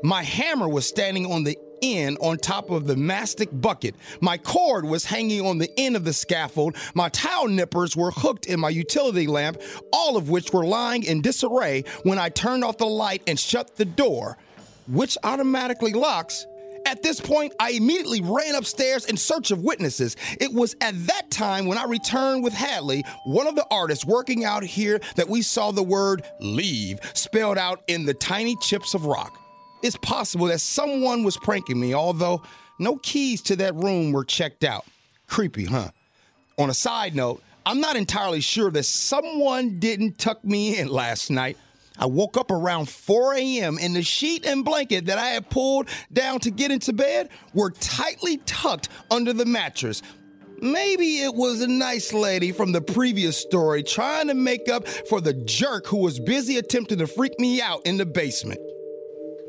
My 0.03 0.23
hammer 0.23 0.67
was 0.67 0.85
standing 0.85 1.25
on 1.31 1.43
the 1.43 1.57
end 1.83 2.17
on 2.21 2.37
top 2.37 2.69
of 2.69 2.87
the 2.87 2.95
mastic 2.95 3.49
bucket. 3.51 3.95
My 4.21 4.37
cord 4.37 4.85
was 4.85 5.05
hanging 5.05 5.45
on 5.45 5.57
the 5.57 5.69
end 5.77 5.95
of 5.95 6.05
the 6.05 6.13
scaffold. 6.13 6.75
My 6.95 7.09
towel 7.09 7.47
nippers 7.47 7.95
were 7.95 8.11
hooked 8.11 8.45
in 8.45 8.59
my 8.59 8.69
utility 8.69 9.27
lamp, 9.27 9.61
all 9.91 10.15
of 10.17 10.29
which 10.29 10.53
were 10.53 10.65
lying 10.65 11.03
in 11.03 11.21
disarray 11.21 11.83
when 12.03 12.17
I 12.17 12.29
turned 12.29 12.63
off 12.63 12.77
the 12.77 12.85
light 12.85 13.21
and 13.27 13.39
shut 13.39 13.75
the 13.75 13.85
door, 13.85 14.37
which 14.87 15.17
automatically 15.23 15.93
locks. 15.93 16.47
At 16.85 17.01
this 17.01 17.21
point, 17.21 17.53
I 17.59 17.71
immediately 17.71 18.21
ran 18.21 18.55
upstairs 18.55 19.05
in 19.05 19.15
search 19.15 19.51
of 19.51 19.63
witnesses. 19.63 20.17
It 20.39 20.53
was 20.53 20.75
at 20.81 21.07
that 21.07 21.31
time 21.31 21.65
when 21.65 21.77
I 21.77 21.85
returned 21.85 22.43
with 22.43 22.53
Hadley, 22.53 23.03
one 23.25 23.47
of 23.47 23.55
the 23.55 23.65
artists 23.71 24.05
working 24.05 24.43
out 24.43 24.63
here, 24.63 24.99
that 25.15 25.29
we 25.29 25.41
saw 25.41 25.71
the 25.71 25.83
word 25.83 26.23
leave 26.39 26.99
spelled 27.13 27.57
out 27.57 27.81
in 27.87 28.05
the 28.05 28.13
tiny 28.13 28.55
chips 28.57 28.93
of 28.93 29.05
rock. 29.05 29.42
It's 29.83 29.97
possible 29.97 30.47
that 30.47 30.61
someone 30.61 31.23
was 31.23 31.35
pranking 31.35 31.79
me, 31.79 31.93
although 31.93 32.41
no 32.79 32.95
keys 32.95 33.41
to 33.43 33.57
that 33.57 33.75
room 33.75 34.13
were 34.13 34.23
checked 34.23 34.63
out. 34.63 34.85
Creepy, 35.27 35.65
huh? 35.65 35.89
On 36.57 36.69
a 36.69 36.73
side 36.73 37.15
note, 37.15 37.43
I'm 37.65 37.81
not 37.81 37.97
entirely 37.97 38.39
sure 38.39 38.71
that 38.71 38.83
someone 38.83 39.79
didn't 39.79 40.17
tuck 40.17 40.43
me 40.43 40.79
in 40.79 40.87
last 40.87 41.29
night. 41.29 41.57
I 41.97 42.05
woke 42.05 42.37
up 42.37 42.49
around 42.49 42.89
4 42.89 43.35
a.m. 43.35 43.77
and 43.79 43.95
the 43.95 44.03
sheet 44.03 44.45
and 44.45 44.65
blanket 44.65 45.05
that 45.07 45.17
I 45.17 45.27
had 45.27 45.49
pulled 45.49 45.89
down 46.11 46.39
to 46.39 46.51
get 46.51 46.71
into 46.71 46.93
bed 46.93 47.29
were 47.53 47.71
tightly 47.71 48.37
tucked 48.37 48.89
under 49.11 49.33
the 49.33 49.45
mattress. 49.45 50.01
Maybe 50.61 51.19
it 51.19 51.35
was 51.35 51.61
a 51.61 51.67
nice 51.67 52.13
lady 52.13 52.53
from 52.53 52.71
the 52.71 52.81
previous 52.81 53.37
story 53.37 53.83
trying 53.83 54.29
to 54.29 54.33
make 54.33 54.69
up 54.69 54.87
for 54.87 55.19
the 55.19 55.33
jerk 55.33 55.87
who 55.87 55.97
was 55.97 56.19
busy 56.21 56.57
attempting 56.57 56.99
to 56.99 57.07
freak 57.07 57.37
me 57.37 57.61
out 57.61 57.85
in 57.85 57.97
the 57.97 58.05
basement. 58.05 58.61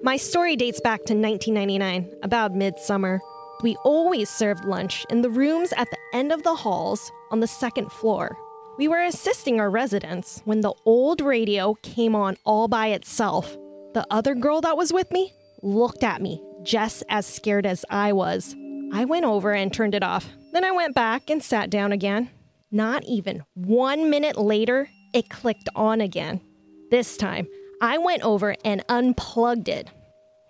My 0.05 0.19
story 0.19 0.55
dates 0.55 0.83
back 0.83 0.99
to 1.07 1.15
1999, 1.15 2.19
about 2.23 2.55
midsummer. 2.55 3.23
We 3.63 3.75
always 3.87 4.29
served 4.29 4.67
lunch 4.67 5.07
in 5.09 5.23
the 5.23 5.31
rooms 5.31 5.73
at 5.79 5.89
the 5.91 5.97
end 6.13 6.31
of 6.31 6.43
the 6.43 6.55
halls 6.55 7.11
on 7.31 7.41
the 7.41 7.47
second 7.47 7.91
floor. 7.91 8.37
We 8.77 8.87
were 8.87 9.03
assisting 9.03 9.59
our 9.59 9.71
residents 9.71 10.43
when 10.45 10.61
the 10.61 10.75
old 10.85 11.23
radio 11.23 11.73
came 11.81 12.15
on 12.15 12.37
all 12.45 12.69
by 12.69 12.89
itself. 12.89 13.57
The 13.95 14.07
other 14.11 14.35
girl 14.35 14.61
that 14.61 14.77
was 14.77 14.93
with 14.93 15.11
me 15.11 15.33
looked 15.63 16.05
at 16.05 16.21
me 16.21 16.43
just 16.63 17.03
as 17.09 17.25
scared 17.25 17.65
as 17.65 17.87
I 17.89 18.13
was. 18.13 18.55
I 18.93 19.07
went 19.07 19.25
over 19.25 19.55
and 19.55 19.73
turned 19.73 19.95
it 19.95 20.03
off. 20.03 20.29
Then 20.53 20.65
I 20.65 20.73
went 20.73 20.95
back 20.95 21.31
and 21.31 21.43
sat 21.43 21.71
down 21.71 21.93
again. 21.93 22.29
Not 22.71 23.05
even 23.05 23.43
one 23.55 24.11
minute 24.11 24.37
later, 24.37 24.87
it 25.15 25.31
clicked 25.31 25.71
on 25.75 26.03
again. 26.03 26.43
This 26.91 27.17
time, 27.17 27.49
I 27.85 27.99
went 27.99 28.23
over 28.23 28.57
and 28.65 28.83
unplugged 28.89 29.69
it. 29.69 29.91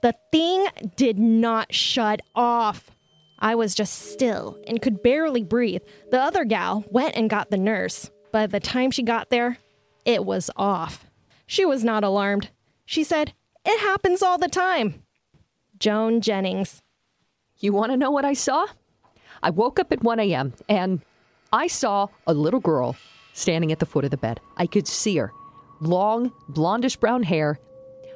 The 0.03 0.15
thing 0.31 0.69
did 0.95 1.19
not 1.19 1.75
shut 1.75 2.23
off. 2.37 2.93
I 3.41 3.57
was 3.57 3.75
just 3.75 4.13
still 4.13 4.57
and 4.69 4.81
could 4.81 5.03
barely 5.03 5.43
breathe. 5.43 5.83
The 6.13 6.21
other 6.21 6.45
gal 6.45 6.85
went 6.91 7.17
and 7.17 7.29
got 7.29 7.51
the 7.51 7.57
nurse. 7.57 8.09
By 8.31 8.47
the 8.47 8.61
time 8.61 8.93
she 8.93 9.03
got 9.03 9.31
there, 9.31 9.59
it 10.05 10.25
was 10.25 10.49
off. 10.55 11.07
She 11.45 11.65
was 11.65 11.83
not 11.83 12.05
alarmed. 12.05 12.51
She 12.87 13.03
said, 13.03 13.35
It 13.65 13.81
happens 13.81 14.23
all 14.23 14.39
the 14.39 14.47
time. 14.47 15.03
Joan 15.81 16.21
Jennings. 16.21 16.83
You 17.59 17.73
want 17.73 17.91
to 17.91 17.97
know 17.97 18.13
what 18.13 18.25
I 18.25 18.35
saw? 18.35 18.67
I 19.43 19.51
woke 19.51 19.81
up 19.81 19.91
at 19.91 20.05
1 20.05 20.21
a.m. 20.21 20.53
and 20.69 21.01
I 21.53 21.67
saw 21.67 22.07
a 22.29 22.33
little 22.33 22.61
girl 22.61 22.95
standing 23.33 23.73
at 23.73 23.81
the 23.81 23.87
foot 23.87 24.05
of 24.05 24.13
the 24.13 24.17
bed. 24.17 24.39
I 24.57 24.69
could 24.69 24.87
see 24.87 25.17
her. 25.17 25.33
Long, 25.85 26.33
blondish 26.51 26.99
brown 26.99 27.23
hair, 27.23 27.59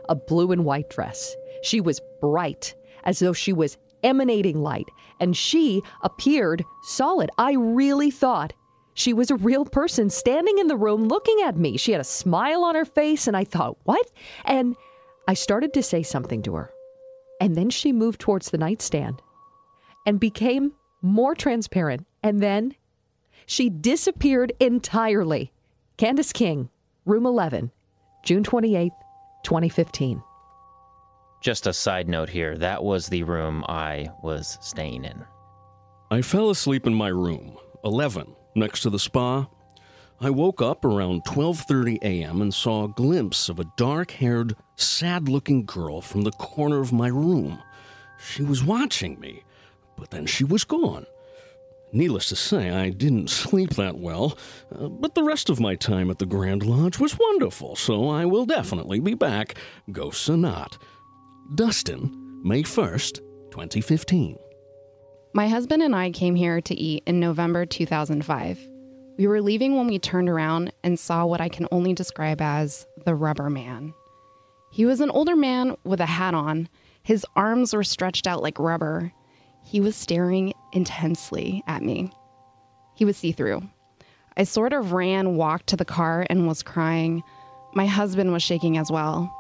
a 0.09 0.15
blue 0.15 0.53
and 0.53 0.65
white 0.65 0.91
dress. 0.91 1.37
She 1.63 1.81
was 1.81 2.01
bright, 2.21 2.75
as 3.05 3.19
though 3.19 3.33
she 3.33 3.53
was 3.53 3.77
emanating 4.03 4.63
light, 4.63 4.89
and 5.21 5.37
she 5.37 5.83
appeared 6.03 6.65
solid. 6.83 7.31
I 7.37 7.53
really 7.53 8.11
thought 8.11 8.53
she 8.95 9.13
was 9.13 9.31
a 9.31 9.37
real 9.37 9.65
person 9.65 10.11
standing 10.11 10.59
in 10.59 10.67
the 10.67 10.77
room 10.77 11.09
looking 11.09 11.41
at 11.45 11.57
me. 11.57 11.77
She 11.77 11.93
had 11.93 12.01
a 12.01 12.05
smile 12.05 12.65
on 12.65 12.75
her 12.75 12.85
face, 12.85 13.27
and 13.27 13.37
I 13.37 13.45
thought, 13.45 13.77
what? 13.85 14.11
And 14.45 14.77
I 15.27 15.35
started 15.35 15.73
to 15.75 15.83
say 15.83 16.03
something 16.03 16.43
to 16.43 16.55
her. 16.55 16.71
And 17.41 17.55
then 17.55 17.71
she 17.71 17.93
moved 17.93 18.21
towards 18.21 18.51
the 18.51 18.59
nightstand 18.59 19.23
and 20.07 20.19
became 20.19 20.73
more 21.03 21.35
transparent. 21.35 22.07
And 22.23 22.41
then 22.41 22.75
she 23.47 23.71
disappeared 23.71 24.53
entirely. 24.59 25.53
Candace 25.97 26.33
King, 26.33 26.71
room 27.09 27.25
11, 27.25 27.71
June 28.23 28.45
28th, 28.45 28.91
2015. 29.43 30.23
Just 31.41 31.67
a 31.67 31.73
side 31.73 32.07
note 32.07 32.29
here 32.29 32.59
that 32.59 32.85
was 32.85 33.09
the 33.09 33.23
room 33.23 33.65
I 33.67 34.11
was 34.23 34.59
staying 34.61 35.07
in. 35.07 35.25
I 36.11 36.21
fell 36.21 36.51
asleep 36.51 36.87
in 36.87 36.93
my 36.93 37.09
room, 37.09 37.57
11, 37.83 38.35
next 38.55 38.81
to 38.83 38.91
the 38.91 38.99
spa. 38.99 39.47
I 40.21 40.29
woke 40.29 40.61
up 40.61 40.85
around 40.85 41.25
12:30 41.25 41.99
a.m. 42.03 42.43
and 42.43 42.53
saw 42.53 42.85
a 42.85 42.89
glimpse 42.89 43.49
of 43.49 43.59
a 43.59 43.71
dark-haired, 43.79 44.57
sad-looking 44.77 45.65
girl 45.65 46.03
from 46.03 46.23
the 46.23 46.33
corner 46.33 46.81
of 46.81 46.93
my 46.93 47.09
room. 47.09 47.63
She 48.19 48.43
was 48.43 48.63
watching 48.65 49.19
me, 49.19 49.45
but 49.97 50.11
then 50.11 50.27
she 50.27 50.45
was 50.45 50.65
gone. 50.65 51.07
Needless 51.93 52.29
to 52.29 52.37
say, 52.37 52.71
I 52.71 52.91
didn't 52.91 53.31
sleep 53.31 53.71
that 53.71 53.99
well, 53.99 54.37
uh, 54.75 54.89
but 54.89 55.15
the 55.15 55.23
rest 55.23 55.49
of 55.49 55.59
my 55.59 55.75
time 55.75 56.11
at 56.11 56.19
the 56.19 56.27
Grand 56.27 56.65
Lodge 56.65 56.99
was 56.99 57.19
wonderful, 57.19 57.77
so 57.77 58.09
I 58.09 58.27
will 58.27 58.45
definitely 58.45 59.01
be 59.01 59.15
back, 59.15 59.55
ghosts 59.91 60.29
or 60.29 60.37
not. 60.37 60.77
Dustin, 61.55 62.41
May 62.45 62.63
1st, 62.63 63.21
2015. 63.51 64.37
My 65.33 65.49
husband 65.49 65.83
and 65.83 65.97
I 65.97 66.11
came 66.11 66.35
here 66.35 66.61
to 66.61 66.75
eat 66.75 67.05
in 67.07 67.21
November 67.21 67.65
2005. 67.65 68.59
We 69.17 69.27
were 69.27 69.41
leaving 69.41 69.77
when 69.77 69.87
we 69.87 69.99
turned 69.99 70.29
around 70.29 70.73
and 70.85 70.99
saw 70.99 71.25
what 71.25 71.41
I 71.41 71.49
can 71.49 71.67
only 71.73 71.95
describe 71.95 72.41
as 72.41 72.87
the 73.05 73.15
rubber 73.15 73.49
man. 73.49 73.95
He 74.71 74.85
was 74.85 75.01
an 75.01 75.11
older 75.11 75.37
man 75.37 75.77
with 75.85 76.01
a 76.01 76.07
hat 76.07 76.35
on. 76.35 76.69
His 77.03 77.25
arms 77.35 77.73
were 77.73 77.85
stretched 77.85 78.27
out 78.27 78.43
like 78.43 78.59
rubber. 78.59 79.13
He 79.65 79.81
was 79.81 79.97
staring 79.97 80.53
intensely 80.73 81.63
at 81.67 81.83
me. 81.83 82.11
He 82.95 83.05
was 83.05 83.17
see 83.17 83.33
through. 83.33 83.63
I 84.37 84.45
sort 84.45 84.73
of 84.73 84.93
ran, 84.93 85.37
walked 85.37 85.69
to 85.69 85.77
the 85.77 85.85
car, 85.85 86.27
and 86.31 86.47
was 86.47 86.63
crying. 86.63 87.23
My 87.75 87.87
husband 87.87 88.33
was 88.33 88.43
shaking 88.43 88.79
as 88.79 88.91
well. 88.91 89.35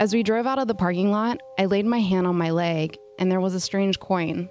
As 0.00 0.12
we 0.14 0.22
drove 0.22 0.46
out 0.46 0.58
of 0.58 0.66
the 0.66 0.74
parking 0.74 1.10
lot, 1.10 1.40
I 1.58 1.66
laid 1.66 1.86
my 1.86 2.00
hand 2.00 2.26
on 2.26 2.36
my 2.36 2.50
leg, 2.50 2.96
and 3.18 3.30
there 3.30 3.40
was 3.40 3.54
a 3.54 3.60
strange 3.60 4.00
coin. 4.00 4.48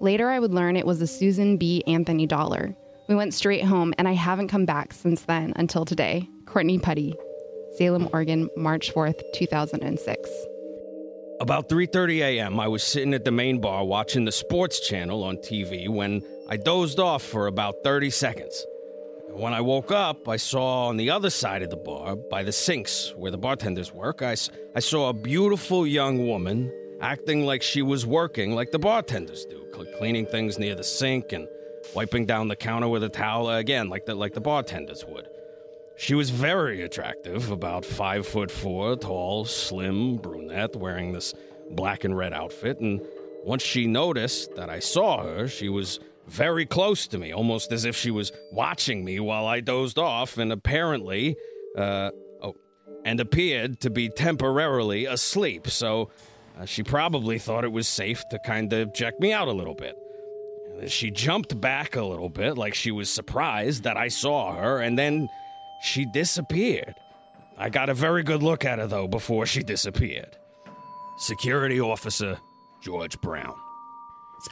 Later, 0.00 0.28
I 0.28 0.38
would 0.38 0.54
learn 0.54 0.76
it 0.76 0.86
was 0.86 1.00
a 1.00 1.06
Susan 1.06 1.56
B. 1.56 1.82
Anthony 1.86 2.26
dollar. 2.26 2.74
We 3.08 3.14
went 3.14 3.34
straight 3.34 3.64
home, 3.64 3.92
and 3.98 4.06
I 4.06 4.12
haven't 4.12 4.48
come 4.48 4.66
back 4.66 4.92
since 4.92 5.22
then 5.22 5.52
until 5.56 5.84
today. 5.84 6.28
Courtney 6.46 6.78
Putty, 6.78 7.14
Salem, 7.76 8.08
Oregon, 8.12 8.48
March 8.56 8.92
4th, 8.92 9.20
2006. 9.34 10.30
About 11.40 11.70
3:30 11.70 12.18
a.m., 12.18 12.60
I 12.60 12.68
was 12.68 12.82
sitting 12.82 13.14
at 13.14 13.24
the 13.24 13.30
main 13.30 13.62
bar 13.62 13.82
watching 13.82 14.26
the 14.26 14.32
sports 14.32 14.78
channel 14.86 15.24
on 15.24 15.38
TV 15.38 15.88
when 15.88 16.20
I 16.50 16.58
dozed 16.58 17.00
off 17.00 17.22
for 17.22 17.46
about 17.46 17.76
30 17.82 18.10
seconds. 18.10 18.66
When 19.30 19.54
I 19.54 19.62
woke 19.62 19.90
up, 19.90 20.28
I 20.28 20.36
saw 20.36 20.88
on 20.88 20.98
the 20.98 21.08
other 21.08 21.30
side 21.30 21.62
of 21.62 21.70
the 21.70 21.78
bar, 21.78 22.14
by 22.14 22.42
the 22.42 22.52
sinks 22.52 23.14
where 23.16 23.30
the 23.30 23.38
bartenders 23.38 23.90
work, 23.90 24.20
I, 24.20 24.36
I 24.74 24.80
saw 24.80 25.08
a 25.08 25.14
beautiful 25.14 25.86
young 25.86 26.26
woman 26.26 26.70
acting 27.00 27.46
like 27.46 27.62
she 27.62 27.80
was 27.80 28.04
working 28.04 28.54
like 28.54 28.70
the 28.70 28.78
bartenders 28.78 29.46
do, 29.46 29.64
cleaning 29.96 30.26
things 30.26 30.58
near 30.58 30.74
the 30.74 30.84
sink 30.84 31.32
and 31.32 31.48
wiping 31.94 32.26
down 32.26 32.48
the 32.48 32.56
counter 32.56 32.88
with 32.88 33.02
a 33.02 33.08
towel 33.08 33.48
again, 33.48 33.88
like 33.88 34.04
the 34.04 34.14
like 34.14 34.34
the 34.34 34.42
bartenders 34.42 35.06
would. 35.06 35.26
She 36.00 36.14
was 36.14 36.30
very 36.30 36.80
attractive, 36.80 37.50
about 37.50 37.84
five 37.84 38.26
foot 38.26 38.50
four, 38.50 38.96
tall, 38.96 39.44
slim, 39.44 40.16
brunette, 40.16 40.74
wearing 40.74 41.12
this 41.12 41.34
black 41.72 42.04
and 42.04 42.16
red 42.16 42.32
outfit. 42.32 42.80
And 42.80 43.02
once 43.44 43.62
she 43.62 43.86
noticed 43.86 44.54
that 44.54 44.70
I 44.70 44.78
saw 44.78 45.22
her, 45.22 45.46
she 45.46 45.68
was 45.68 46.00
very 46.26 46.64
close 46.64 47.06
to 47.08 47.18
me, 47.18 47.32
almost 47.32 47.70
as 47.70 47.84
if 47.84 47.94
she 47.96 48.10
was 48.10 48.32
watching 48.50 49.04
me 49.04 49.20
while 49.20 49.46
I 49.46 49.60
dozed 49.60 49.98
off, 49.98 50.38
and 50.38 50.52
apparently, 50.52 51.36
uh, 51.76 52.12
oh, 52.42 52.56
and 53.04 53.20
appeared 53.20 53.80
to 53.80 53.90
be 53.90 54.08
temporarily 54.08 55.04
asleep. 55.04 55.68
So 55.68 56.10
uh, 56.58 56.64
she 56.64 56.82
probably 56.82 57.38
thought 57.38 57.62
it 57.62 57.72
was 57.72 57.86
safe 57.86 58.24
to 58.30 58.38
kind 58.46 58.72
of 58.72 58.94
check 58.94 59.20
me 59.20 59.34
out 59.34 59.48
a 59.48 59.52
little 59.52 59.74
bit. 59.74 59.96
She 60.86 61.10
jumped 61.10 61.60
back 61.60 61.94
a 61.94 62.04
little 62.04 62.30
bit, 62.30 62.56
like 62.56 62.72
she 62.72 62.90
was 62.90 63.10
surprised 63.10 63.82
that 63.82 63.98
I 63.98 64.08
saw 64.08 64.56
her, 64.56 64.78
and 64.78 64.98
then 64.98 65.28
she 65.82 66.04
disappeared. 66.06 66.94
I 67.58 67.68
got 67.68 67.88
a 67.88 67.94
very 67.94 68.22
good 68.22 68.42
look 68.42 68.64
at 68.64 68.78
her, 68.78 68.86
though, 68.86 69.08
before 69.08 69.46
she 69.46 69.62
disappeared. 69.62 70.36
Security 71.18 71.80
Officer 71.80 72.38
George 72.80 73.20
Brown. 73.20 73.54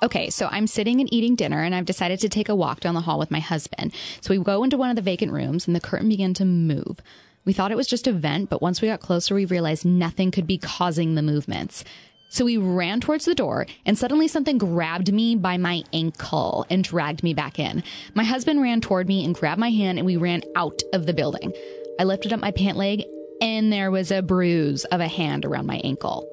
Okay, 0.03 0.29
so 0.29 0.49
I'm 0.51 0.67
sitting 0.67 1.01
and 1.01 1.13
eating 1.13 1.35
dinner, 1.35 1.63
and 1.63 1.75
I've 1.75 1.87
decided 1.87 2.21
to 2.21 2.29
take 2.29 2.51
a 2.51 2.55
walk 2.55 2.81
down 2.81 2.95
the 2.95 3.01
hall 3.01 3.19
with 3.19 3.31
my 3.31 3.41
husband. 3.41 3.95
So 4.21 4.35
we 4.35 4.45
go 4.45 4.63
into 4.63 4.77
one 4.77 4.91
of 4.91 4.97
the 4.97 5.03
vacant 5.03 5.33
rooms, 5.33 5.67
and 5.67 5.75
the 5.75 5.81
curtain 5.81 6.11
began 6.11 6.35
to 6.35 6.45
move. 6.45 7.01
We 7.47 7.55
thought 7.55 7.73
it 7.73 7.77
was 7.77 7.87
just 7.87 8.07
a 8.07 8.13
vent, 8.13 8.51
but 8.51 8.61
once 8.61 8.83
we 8.83 8.89
got 8.89 9.01
closer, 9.01 9.35
we 9.35 9.47
realized 9.47 9.87
nothing 9.87 10.31
could 10.31 10.47
be 10.47 10.59
causing 10.59 11.15
the 11.15 11.23
movements. 11.23 11.85
So 12.31 12.45
we 12.45 12.59
ran 12.59 13.01
towards 13.01 13.25
the 13.25 13.35
door, 13.35 13.67
and 13.87 13.97
suddenly 13.97 14.29
something 14.29 14.59
grabbed 14.59 15.13
me 15.13 15.35
by 15.35 15.57
my 15.57 15.83
ankle 15.93 16.67
and 16.69 16.85
dragged 16.85 17.23
me 17.23 17.33
back 17.33 17.59
in. 17.59 17.83
My 18.15 18.25
husband 18.25 18.61
ran 18.61 18.81
toward 18.81 19.09
me 19.09 19.25
and 19.25 19.35
grabbed 19.35 19.61
my 19.61 19.71
hand, 19.71 19.99
and 19.99 20.07
we 20.07 20.17
ran 20.17 20.43
out 20.55 20.83
of 20.93 21.07
the 21.07 21.15
building. 21.15 21.53
I 21.99 22.05
lifted 22.05 22.33
up 22.33 22.41
my 22.41 22.51
pant 22.51 22.77
leg, 22.77 23.05
and 23.41 23.73
there 23.73 23.91
was 23.91 24.11
a 24.11 24.23
bruise 24.23 24.85
of 24.87 25.01
a 25.01 25.09
hand 25.09 25.45
around 25.45 25.67
my 25.67 25.81
ankle. 25.85 26.29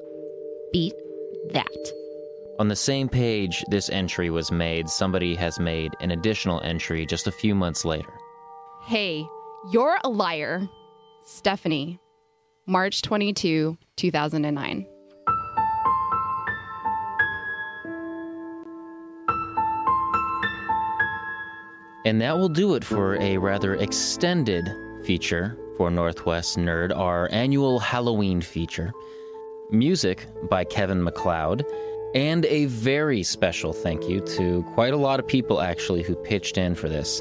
Beat 0.72 0.92
that. 1.52 1.66
On 2.58 2.68
the 2.68 2.76
same 2.76 3.08
page 3.08 3.64
this 3.70 3.88
entry 3.90 4.30
was 4.30 4.50
made, 4.50 4.88
somebody 4.88 5.34
has 5.34 5.58
made 5.58 5.92
an 6.00 6.10
additional 6.10 6.60
entry 6.62 7.06
just 7.06 7.26
a 7.26 7.32
few 7.32 7.54
months 7.54 7.84
later. 7.84 8.12
Hey, 8.84 9.26
you're 9.72 9.98
a 10.04 10.08
liar. 10.08 10.68
Stephanie, 11.24 11.98
March 12.66 13.02
22, 13.02 13.76
2009. 13.96 14.86
And 22.06 22.20
that 22.20 22.38
will 22.38 22.48
do 22.48 22.76
it 22.76 22.84
for 22.84 23.20
a 23.20 23.36
rather 23.36 23.74
extended 23.74 24.72
feature 25.02 25.58
for 25.76 25.90
Northwest 25.90 26.56
Nerd, 26.56 26.96
our 26.96 27.28
annual 27.32 27.80
Halloween 27.80 28.40
feature. 28.40 28.92
Music 29.72 30.24
by 30.48 30.62
Kevin 30.62 31.02
MacLeod, 31.02 31.66
and 32.14 32.44
a 32.44 32.66
very 32.66 33.24
special 33.24 33.72
thank 33.72 34.08
you 34.08 34.20
to 34.20 34.62
quite 34.74 34.94
a 34.94 34.96
lot 34.96 35.18
of 35.18 35.26
people 35.26 35.60
actually 35.60 36.04
who 36.04 36.14
pitched 36.14 36.56
in 36.56 36.76
for 36.76 36.88
this. 36.88 37.20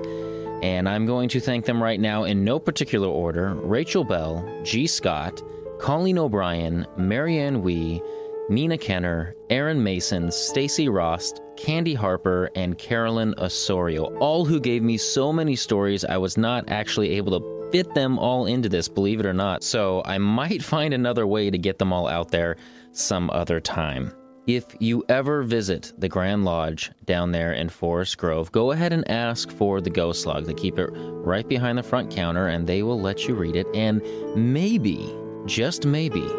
And 0.62 0.88
I'm 0.88 1.08
going 1.08 1.30
to 1.30 1.40
thank 1.40 1.66
them 1.66 1.82
right 1.82 2.00
now 2.00 2.24
in 2.24 2.44
no 2.44 2.60
particular 2.60 3.08
order 3.08 3.56
Rachel 3.56 4.04
Bell, 4.04 4.48
G. 4.64 4.86
Scott, 4.86 5.42
Colleen 5.80 6.20
O'Brien, 6.20 6.86
Marianne 6.96 7.64
Wee, 7.64 8.04
Nina 8.50 8.78
Kenner, 8.78 9.36
Aaron 9.50 9.82
Mason, 9.82 10.32
Stacy 10.32 10.88
Rost, 10.90 11.42
Candy 11.58 11.94
Harper, 11.94 12.50
and 12.56 12.78
Carolyn 12.78 13.34
Osorio, 13.38 14.06
all 14.18 14.46
who 14.46 14.60
gave 14.60 14.84
me 14.84 14.98
so 14.98 15.32
many 15.32 15.56
stories 15.56 16.06
I 16.06 16.18
was 16.18 16.38
not 16.38 16.70
actually 16.70 17.12
able 17.12 17.40
to 17.40 17.72
fit 17.72 17.94
them 17.94 18.20
all 18.20 18.46
into 18.46 18.70
this, 18.70 18.88
believe 18.88 19.20
it 19.20 19.26
or 19.26 19.34
not. 19.34 19.64
So 19.64 20.02
I 20.06 20.18
might 20.18 20.64
find 20.76 20.94
another 20.94 21.28
way 21.28 21.50
to 21.50 21.58
get 21.58 21.80
them 21.80 21.92
all 21.92 22.08
out 22.08 22.32
there 22.32 22.58
some 22.92 23.30
other 23.32 23.60
time. 23.60 24.12
If 24.48 24.76
you 24.80 25.04
ever 25.10 25.42
visit 25.42 25.92
the 25.98 26.08
Grand 26.08 26.46
Lodge 26.46 26.92
down 27.06 27.32
there 27.32 27.54
in 27.54 27.68
Forest 27.68 28.20
Grove, 28.20 28.52
go 28.52 28.72
ahead 28.72 28.94
and 28.94 29.10
ask 29.10 29.50
for 29.50 29.82
the 29.82 29.90
ghost 29.90 30.28
log. 30.28 30.46
They 30.46 30.54
keep 30.54 30.78
it 30.78 30.92
right 30.94 31.48
behind 31.48 31.80
the 31.80 31.84
front 31.84 32.12
counter 32.12 32.48
and 32.48 32.68
they 32.68 32.84
will 32.84 33.02
let 33.02 33.28
you 33.28 33.34
read 33.34 33.56
it. 33.56 33.66
And 33.74 34.04
maybe, 34.36 35.12
just 35.48 35.88
maybe, 35.88 36.30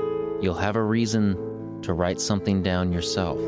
you'll 0.40 0.54
have 0.54 0.76
a 0.76 0.82
reason 0.82 1.34
to 1.82 1.94
write 1.94 2.20
something 2.20 2.62
down 2.62 2.92
yourself. 2.92 3.40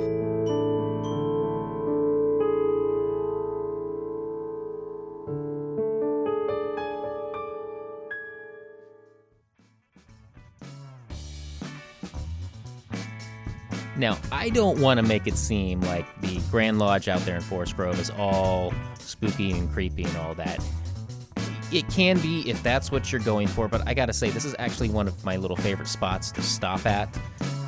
Now, 13.98 14.16
I 14.30 14.50
don't 14.50 14.80
want 14.80 14.98
to 14.98 15.02
make 15.02 15.26
it 15.26 15.36
seem 15.36 15.80
like 15.80 16.06
the 16.20 16.40
Grand 16.52 16.78
Lodge 16.78 17.08
out 17.08 17.20
there 17.22 17.34
in 17.34 17.42
Forest 17.42 17.76
Grove 17.76 17.98
is 17.98 18.10
all 18.10 18.72
spooky 19.00 19.50
and 19.50 19.70
creepy 19.72 20.04
and 20.04 20.16
all 20.18 20.34
that. 20.34 20.64
It 21.72 21.86
can 21.90 22.18
be 22.20 22.48
if 22.48 22.62
that's 22.62 22.92
what 22.92 23.10
you're 23.10 23.20
going 23.20 23.48
for, 23.48 23.66
but 23.66 23.86
I 23.86 23.94
gotta 23.94 24.12
say, 24.12 24.30
this 24.30 24.44
is 24.44 24.54
actually 24.60 24.88
one 24.88 25.08
of 25.08 25.24
my 25.24 25.36
little 25.36 25.56
favorite 25.56 25.88
spots 25.88 26.30
to 26.32 26.42
stop 26.42 26.86
at 26.86 27.08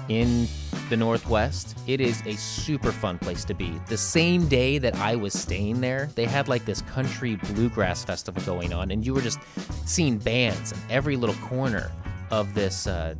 in 0.09 0.47
the 0.89 0.97
Northwest. 0.97 1.77
It 1.87 2.01
is 2.01 2.23
a 2.25 2.37
super 2.37 2.93
fun 2.93 3.19
place 3.19 3.45
to 3.47 3.55
be. 3.55 3.79
The 3.89 3.99
same 3.99 4.47
day 4.47 4.79
that 4.79 4.95
I 4.97 5.17
was 5.17 5.33
staying 5.33 5.81
there, 5.81 6.11
they 6.15 6.25
had 6.25 6.49
like 6.49 6.65
this 6.65 6.83
country 6.83 7.37
bluegrass 7.37 8.05
festival 8.05 8.43
going 8.45 8.73
on, 8.73 8.93
and 8.93 9.05
you 9.05 9.15
were 9.15 9.21
just 9.21 9.41
seeing 9.85 10.17
bands 10.17 10.73
in 10.73 10.79
every 10.91 11.17
little 11.17 11.37
corner 11.47 11.91
of 12.31 12.55
this 12.55 12.87
uh, 12.87 13.15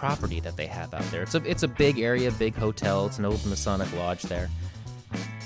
property 0.00 0.40
that 0.40 0.56
they 0.56 0.66
have 0.66 0.94
out 0.94 1.04
there. 1.10 1.22
It's 1.22 1.34
a 1.34 1.42
it's 1.44 1.62
a 1.62 1.68
big 1.68 1.98
area, 1.98 2.30
big 2.32 2.54
hotel. 2.54 3.04
It's 3.04 3.18
an 3.18 3.26
old 3.26 3.44
Masonic 3.44 3.92
lodge 3.92 4.22
there. 4.22 4.48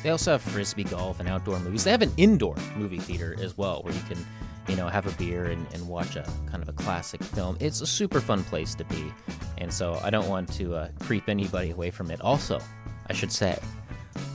They 0.05 0.11
also 0.11 0.31
have 0.33 0.43
frisbee 0.43 0.85
golf 0.85 1.19
and 1.19 1.29
outdoor 1.29 1.59
movies. 1.59 1.83
They 1.83 1.91
have 1.91 2.03
an 2.03 2.13
indoor 2.17 2.55
movie 2.77 3.01
theater 3.01 3.35
as 3.41 3.59
well, 3.59 3.83
where 3.83 3.93
you 3.93 4.03
can, 4.03 4.25
you 4.69 4.77
know, 4.77 4.87
have 4.87 5.09
a 5.09 5.11
beer 5.19 5.47
and, 5.47 5.67
and 5.75 5.89
watch 5.89 6.15
a 6.15 6.23
kind 6.49 6.63
of 6.63 6.69
a 6.69 6.73
classic 6.73 7.21
film. 7.21 7.57
It's 7.59 7.81
a 7.81 7.87
super 7.87 8.21
fun 8.21 8.45
place 8.45 8.77
to 8.77 8.85
be, 8.85 9.13
and 9.59 9.75
so 9.75 9.99
I 10.05 10.11
don't 10.11 10.29
want 10.29 10.53
to 10.53 10.77
uh, 10.77 10.89
creep 11.01 11.29
anybody 11.29 11.73
away 11.73 11.91
from 11.91 12.13
it. 12.13 12.21
Also, 12.21 12.61
I 13.09 13.13
should 13.13 13.33
say, 13.33 13.59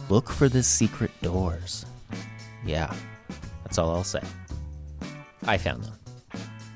look 0.10 0.30
for 0.30 0.50
the 0.50 0.64
secret 0.64 1.12
doors. 1.22 1.86
Yeah, 2.66 2.94
that's 3.64 3.78
all 3.78 3.96
I'll 3.96 4.04
say. 4.04 4.22
I 5.48 5.58
found 5.58 5.86
them, 5.86 5.94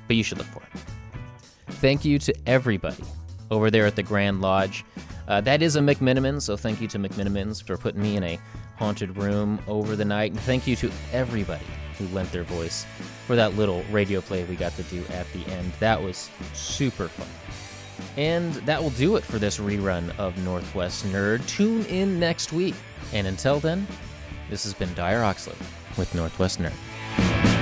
but 0.07 0.15
you 0.15 0.23
should 0.23 0.37
look 0.37 0.47
for 0.47 0.63
it. 0.63 0.79
Thank 1.81 2.05
you 2.05 2.19
to 2.19 2.33
everybody 2.47 3.03
over 3.53 3.71
there 3.71 3.85
at 3.85 3.95
the 3.95 4.03
Grand 4.03 4.41
Lodge. 4.41 4.83
Uh, 5.27 5.39
that 5.41 5.61
is 5.61 5.75
a 5.75 5.79
McMenamins, 5.79 6.41
so 6.41 6.57
thank 6.57 6.81
you 6.81 6.87
to 6.89 6.99
McMenamins 6.99 7.65
for 7.65 7.77
putting 7.77 8.01
me 8.01 8.17
in 8.17 8.23
a 8.23 8.39
haunted 8.75 9.15
room 9.15 9.59
over 9.67 9.95
the 9.95 10.03
night. 10.03 10.31
And 10.31 10.39
thank 10.41 10.67
you 10.67 10.75
to 10.77 10.91
everybody 11.13 11.65
who 11.97 12.07
lent 12.07 12.31
their 12.31 12.43
voice 12.43 12.85
for 13.25 13.35
that 13.35 13.55
little 13.55 13.83
radio 13.91 14.19
play 14.19 14.43
we 14.45 14.55
got 14.55 14.73
to 14.73 14.83
do 14.83 15.03
at 15.11 15.31
the 15.31 15.45
end. 15.47 15.71
That 15.79 16.01
was 16.01 16.29
super 16.53 17.07
fun. 17.07 17.27
And 18.17 18.53
that 18.65 18.81
will 18.81 18.89
do 18.91 19.15
it 19.15 19.23
for 19.23 19.39
this 19.39 19.59
rerun 19.59 20.17
of 20.17 20.37
Northwest 20.43 21.05
Nerd. 21.05 21.47
Tune 21.47 21.85
in 21.85 22.19
next 22.19 22.51
week. 22.51 22.75
And 23.13 23.27
until 23.27 23.59
then, 23.59 23.87
this 24.49 24.63
has 24.63 24.73
been 24.73 24.93
Dyer 24.93 25.23
Oxley 25.23 25.55
with 25.97 26.13
Northwest 26.15 26.59
Nerd. 26.59 27.52